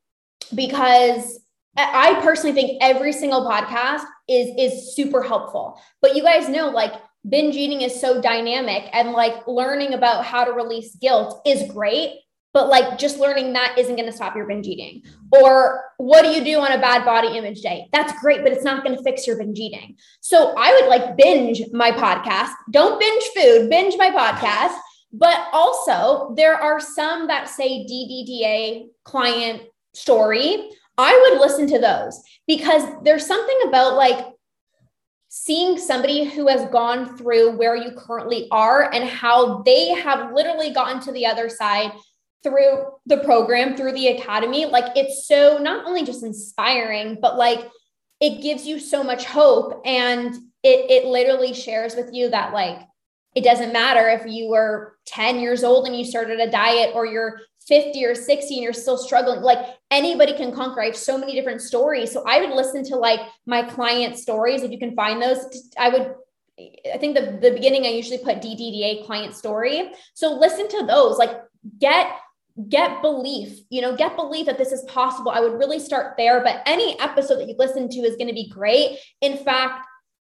because 0.55 1.41
i 1.77 2.19
personally 2.23 2.53
think 2.53 2.79
every 2.83 3.13
single 3.13 3.47
podcast 3.49 4.05
is 4.29 4.49
is 4.59 4.97
super 4.97 5.23
helpful. 5.23 5.81
But 6.03 6.17
you 6.17 6.25
guys 6.25 6.49
know 6.49 6.71
like 6.71 6.93
binge 7.29 7.55
eating 7.55 7.83
is 7.83 8.01
so 8.01 8.21
dynamic 8.21 8.89
and 8.93 9.13
like 9.13 9.47
learning 9.47 9.95
about 9.95 10.25
how 10.25 10.45
to 10.45 10.53
release 10.53 10.97
guilt 10.97 11.41
is 11.47 11.71
great 11.71 12.19
but 12.59 12.69
like 12.69 12.99
just 12.99 13.21
learning 13.21 13.53
that 13.53 13.77
isn't 13.79 13.95
going 13.95 14.11
to 14.11 14.13
stop 14.13 14.35
your 14.35 14.45
binge 14.45 14.67
eating. 14.67 15.01
Or 15.31 15.93
what 15.99 16.23
do 16.23 16.31
you 16.31 16.43
do 16.43 16.59
on 16.59 16.73
a 16.73 16.81
bad 16.81 17.05
body 17.05 17.39
image 17.39 17.61
day? 17.61 17.89
That's 17.93 18.21
great, 18.21 18.43
but 18.43 18.51
it's 18.51 18.65
not 18.65 18.83
going 18.83 18.97
to 18.97 19.03
fix 19.05 19.29
your 19.29 19.39
binge 19.39 19.61
eating. 19.61 19.95
So 20.21 20.55
I 20.59 20.73
would 20.73 20.89
like 20.89 21.17
binge 21.17 21.63
my 21.73 21.93
podcast. 21.93 22.51
Don't 22.73 22.99
binge 22.99 23.23
food, 23.37 23.71
binge 23.71 23.95
my 23.97 24.11
podcast. 24.11 24.77
But 25.13 25.39
also, 25.53 26.35
there 26.37 26.57
are 26.57 26.81
some 26.81 27.29
that 27.29 27.49
say 27.49 27.87
DDDA 27.87 28.89
client 29.05 29.63
story. 29.95 30.69
I 30.99 31.31
would 31.31 31.41
listen 31.41 31.69
to 31.69 31.79
those 31.79 32.21
because 32.49 32.83
there's 33.05 33.25
something 33.25 33.57
about 33.69 33.95
like 33.95 34.27
seeing 35.29 35.79
somebody 35.79 36.25
who 36.25 36.49
has 36.49 36.69
gone 36.71 37.17
through 37.17 37.57
where 37.57 37.77
you 37.77 37.93
currently 37.93 38.49
are 38.51 38.93
and 38.93 39.09
how 39.09 39.63
they 39.63 39.91
have 39.91 40.33
literally 40.33 40.73
gotten 40.73 41.01
to 41.01 41.13
the 41.13 41.25
other 41.25 41.49
side 41.49 41.93
through 42.43 42.87
the 43.07 43.19
program, 43.19 43.77
through 43.77 43.93
the 43.93 44.09
academy, 44.09 44.67
like 44.67 44.97
it's 44.97 45.27
so 45.27 45.59
not 45.59 45.87
only 45.87 46.05
just 46.05 46.23
inspiring, 46.23 47.19
but 47.21 47.37
like 47.37 47.69
it 48.21 48.43
gives 48.43 48.67
you 48.67 48.79
so 48.79 49.03
much 49.03 49.25
hope. 49.25 49.83
And 49.85 50.35
it, 50.63 50.91
it 50.91 51.07
literally 51.07 51.55
shares 51.55 51.95
with 51.95 52.11
you 52.13 52.31
that 52.31 52.53
like 52.53 52.81
it 53.35 53.45
doesn't 53.45 53.73
matter 53.73 54.09
if 54.09 54.27
you 54.27 54.49
were 54.49 54.97
10 55.07 55.39
years 55.39 55.63
old 55.63 55.87
and 55.87 55.97
you 55.97 56.05
started 56.05 56.41
a 56.41 56.51
diet 56.51 56.93
or 56.95 57.07
you're 57.07 57.41
50 57.67 58.05
or 58.05 58.15
60 58.15 58.55
and 58.55 58.63
you're 58.65 58.73
still 58.73 58.97
struggling. 58.97 59.43
Like 59.43 59.65
anybody 59.91 60.33
can 60.33 60.53
conquer. 60.53 60.83
I 60.83 60.87
have 60.87 60.97
so 60.97 61.19
many 61.19 61.35
different 61.35 61.61
stories. 61.61 62.11
So 62.11 62.25
i 62.27 62.41
would 62.41 62.51
listen 62.51 62.83
to 62.85 62.97
like 62.97 63.21
my 63.47 63.63
client 63.63 64.19
stories 64.19 64.63
if 64.63 64.71
you 64.71 64.79
can 64.79 64.97
find 64.97 65.21
those. 65.21 65.71
I 65.79 65.89
would 65.91 66.15
i 66.93 66.99
think 66.99 67.15
the, 67.15 67.39
the 67.41 67.53
beginning 67.53 67.87
i 67.87 67.91
usually 67.91 68.19
put 68.19 68.39
ddda 68.39 69.07
client 69.07 69.37
story. 69.37 69.93
So 70.15 70.35
listen 70.35 70.69
to 70.69 70.87
those 70.87 71.19
like 71.19 71.41
get 71.79 72.11
get 72.69 73.03
belief, 73.03 73.61
you 73.71 73.81
know, 73.81 73.95
get 73.97 74.17
belief 74.17 74.47
that 74.47 74.59
this 74.59 74.73
is 74.73 74.83
possible. 74.83 75.31
I 75.31 75.41
would 75.41 75.59
really 75.59 75.79
start 75.79 76.15
there. 76.17 76.43
But 76.43 76.63
any 76.67 76.99
episode 76.99 77.39
that 77.39 77.49
you 77.49 77.55
listen 77.59 77.89
to 77.89 78.01
is 78.01 78.17
going 78.17 78.29
to 78.29 78.35
be 78.35 78.49
great. 78.49 78.99
In 79.21 79.37
fact, 79.37 79.87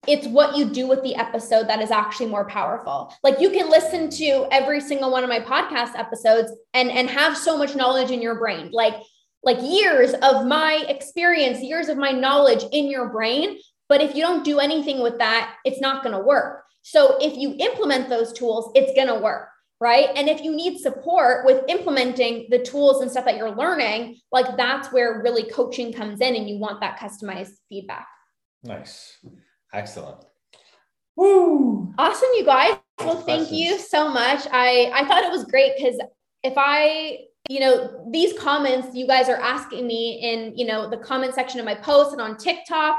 it's 0.07 0.27
what 0.27 0.55
you 0.55 0.65
do 0.65 0.88
with 0.88 1.01
the 1.03 1.15
episode 1.15 1.67
that 1.67 1.81
is 1.81 1.91
actually 1.91 2.27
more 2.27 2.45
powerful. 2.45 3.13
Like 3.23 3.39
you 3.39 3.49
can 3.49 3.69
listen 3.69 4.09
to 4.11 4.47
every 4.51 4.79
single 4.79 5.11
one 5.11 5.23
of 5.23 5.29
my 5.29 5.39
podcast 5.39 5.95
episodes 5.95 6.51
and 6.73 6.91
and 6.91 7.09
have 7.09 7.38
so 7.38 7.57
much 7.57 7.75
knowledge 7.75 8.11
in 8.11 8.21
your 8.21 8.35
brain. 8.35 8.69
Like 8.71 8.95
like 9.43 9.57
years 9.61 10.13
of 10.13 10.45
my 10.45 10.85
experience, 10.88 11.61
years 11.61 11.89
of 11.89 11.97
my 11.97 12.11
knowledge 12.11 12.63
in 12.71 12.89
your 12.89 13.09
brain, 13.09 13.59
but 13.88 14.01
if 14.01 14.15
you 14.15 14.21
don't 14.21 14.43
do 14.43 14.59
anything 14.59 15.01
with 15.01 15.19
that, 15.19 15.55
it's 15.65 15.81
not 15.81 16.03
going 16.03 16.15
to 16.15 16.23
work. 16.23 16.63
So 16.81 17.17
if 17.19 17.38
you 17.38 17.55
implement 17.59 18.09
those 18.09 18.33
tools, 18.33 18.71
it's 18.75 18.93
going 18.95 19.07
to 19.07 19.23
work 19.23 19.49
right? 19.79 20.09
And 20.15 20.29
if 20.29 20.41
you 20.41 20.55
need 20.55 20.79
support 20.79 21.45
with 21.45 21.63
implementing 21.67 22.47
the 22.49 22.59
tools 22.59 23.01
and 23.01 23.11
stuff 23.11 23.25
that 23.25 23.38
you're 23.38 23.55
learning, 23.55 24.19
like 24.31 24.57
that's 24.57 24.91
where 24.91 25.21
really 25.21 25.49
coaching 25.51 25.91
comes 25.91 26.21
in 26.21 26.35
and 26.35 26.49
you 26.49 26.57
want 26.57 26.81
that 26.81 26.99
customized 26.99 27.53
feedback. 27.69 28.07
Nice. 28.63 29.17
Excellent. 29.73 30.23
Woo! 31.15 31.93
Awesome, 31.97 32.29
you 32.35 32.45
guys. 32.45 32.77
Well, 32.99 33.21
thank 33.21 33.51
you 33.51 33.77
so 33.77 34.09
much. 34.09 34.47
I 34.51 34.91
I 34.93 35.05
thought 35.05 35.23
it 35.23 35.31
was 35.31 35.45
great 35.45 35.73
because 35.77 35.99
if 36.43 36.53
I 36.57 37.19
you 37.49 37.59
know 37.59 38.05
these 38.11 38.38
comments 38.39 38.95
you 38.95 39.05
guys 39.05 39.29
are 39.29 39.39
asking 39.39 39.85
me 39.85 40.19
in 40.21 40.57
you 40.57 40.65
know 40.65 40.89
the 40.89 40.97
comment 40.97 41.35
section 41.35 41.59
of 41.59 41.65
my 41.65 41.75
post 41.75 42.13
and 42.13 42.21
on 42.21 42.38
TikTok 42.38 42.97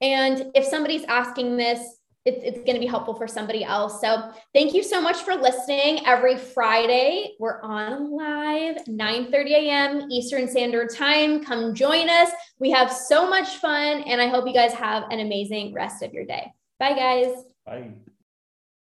and 0.00 0.50
if 0.54 0.64
somebody's 0.64 1.04
asking 1.04 1.56
this 1.56 1.80
it's, 2.24 2.44
it's 2.44 2.58
going 2.58 2.74
to 2.74 2.80
be 2.80 2.86
helpful 2.86 3.14
for 3.14 3.26
somebody 3.26 3.64
else. 3.64 4.00
So 4.00 4.30
thank 4.54 4.74
you 4.74 4.82
so 4.82 5.00
much 5.00 5.16
for 5.18 5.34
listening. 5.34 6.06
Every 6.06 6.36
Friday, 6.36 7.34
we're 7.40 7.60
on 7.62 8.10
live, 8.10 8.86
9 8.86 9.32
30 9.32 9.54
a.m. 9.54 10.10
Eastern 10.10 10.48
Standard 10.48 10.94
Time. 10.94 11.44
Come 11.44 11.74
join 11.74 12.08
us. 12.08 12.30
We 12.58 12.70
have 12.70 12.92
so 12.92 13.28
much 13.28 13.56
fun, 13.56 14.02
and 14.02 14.20
I 14.20 14.28
hope 14.28 14.46
you 14.46 14.54
guys 14.54 14.72
have 14.72 15.04
an 15.10 15.20
amazing 15.20 15.72
rest 15.74 16.02
of 16.02 16.12
your 16.12 16.24
day. 16.24 16.52
Bye, 16.78 16.94
guys. 16.94 17.34
Bye. 17.66 17.92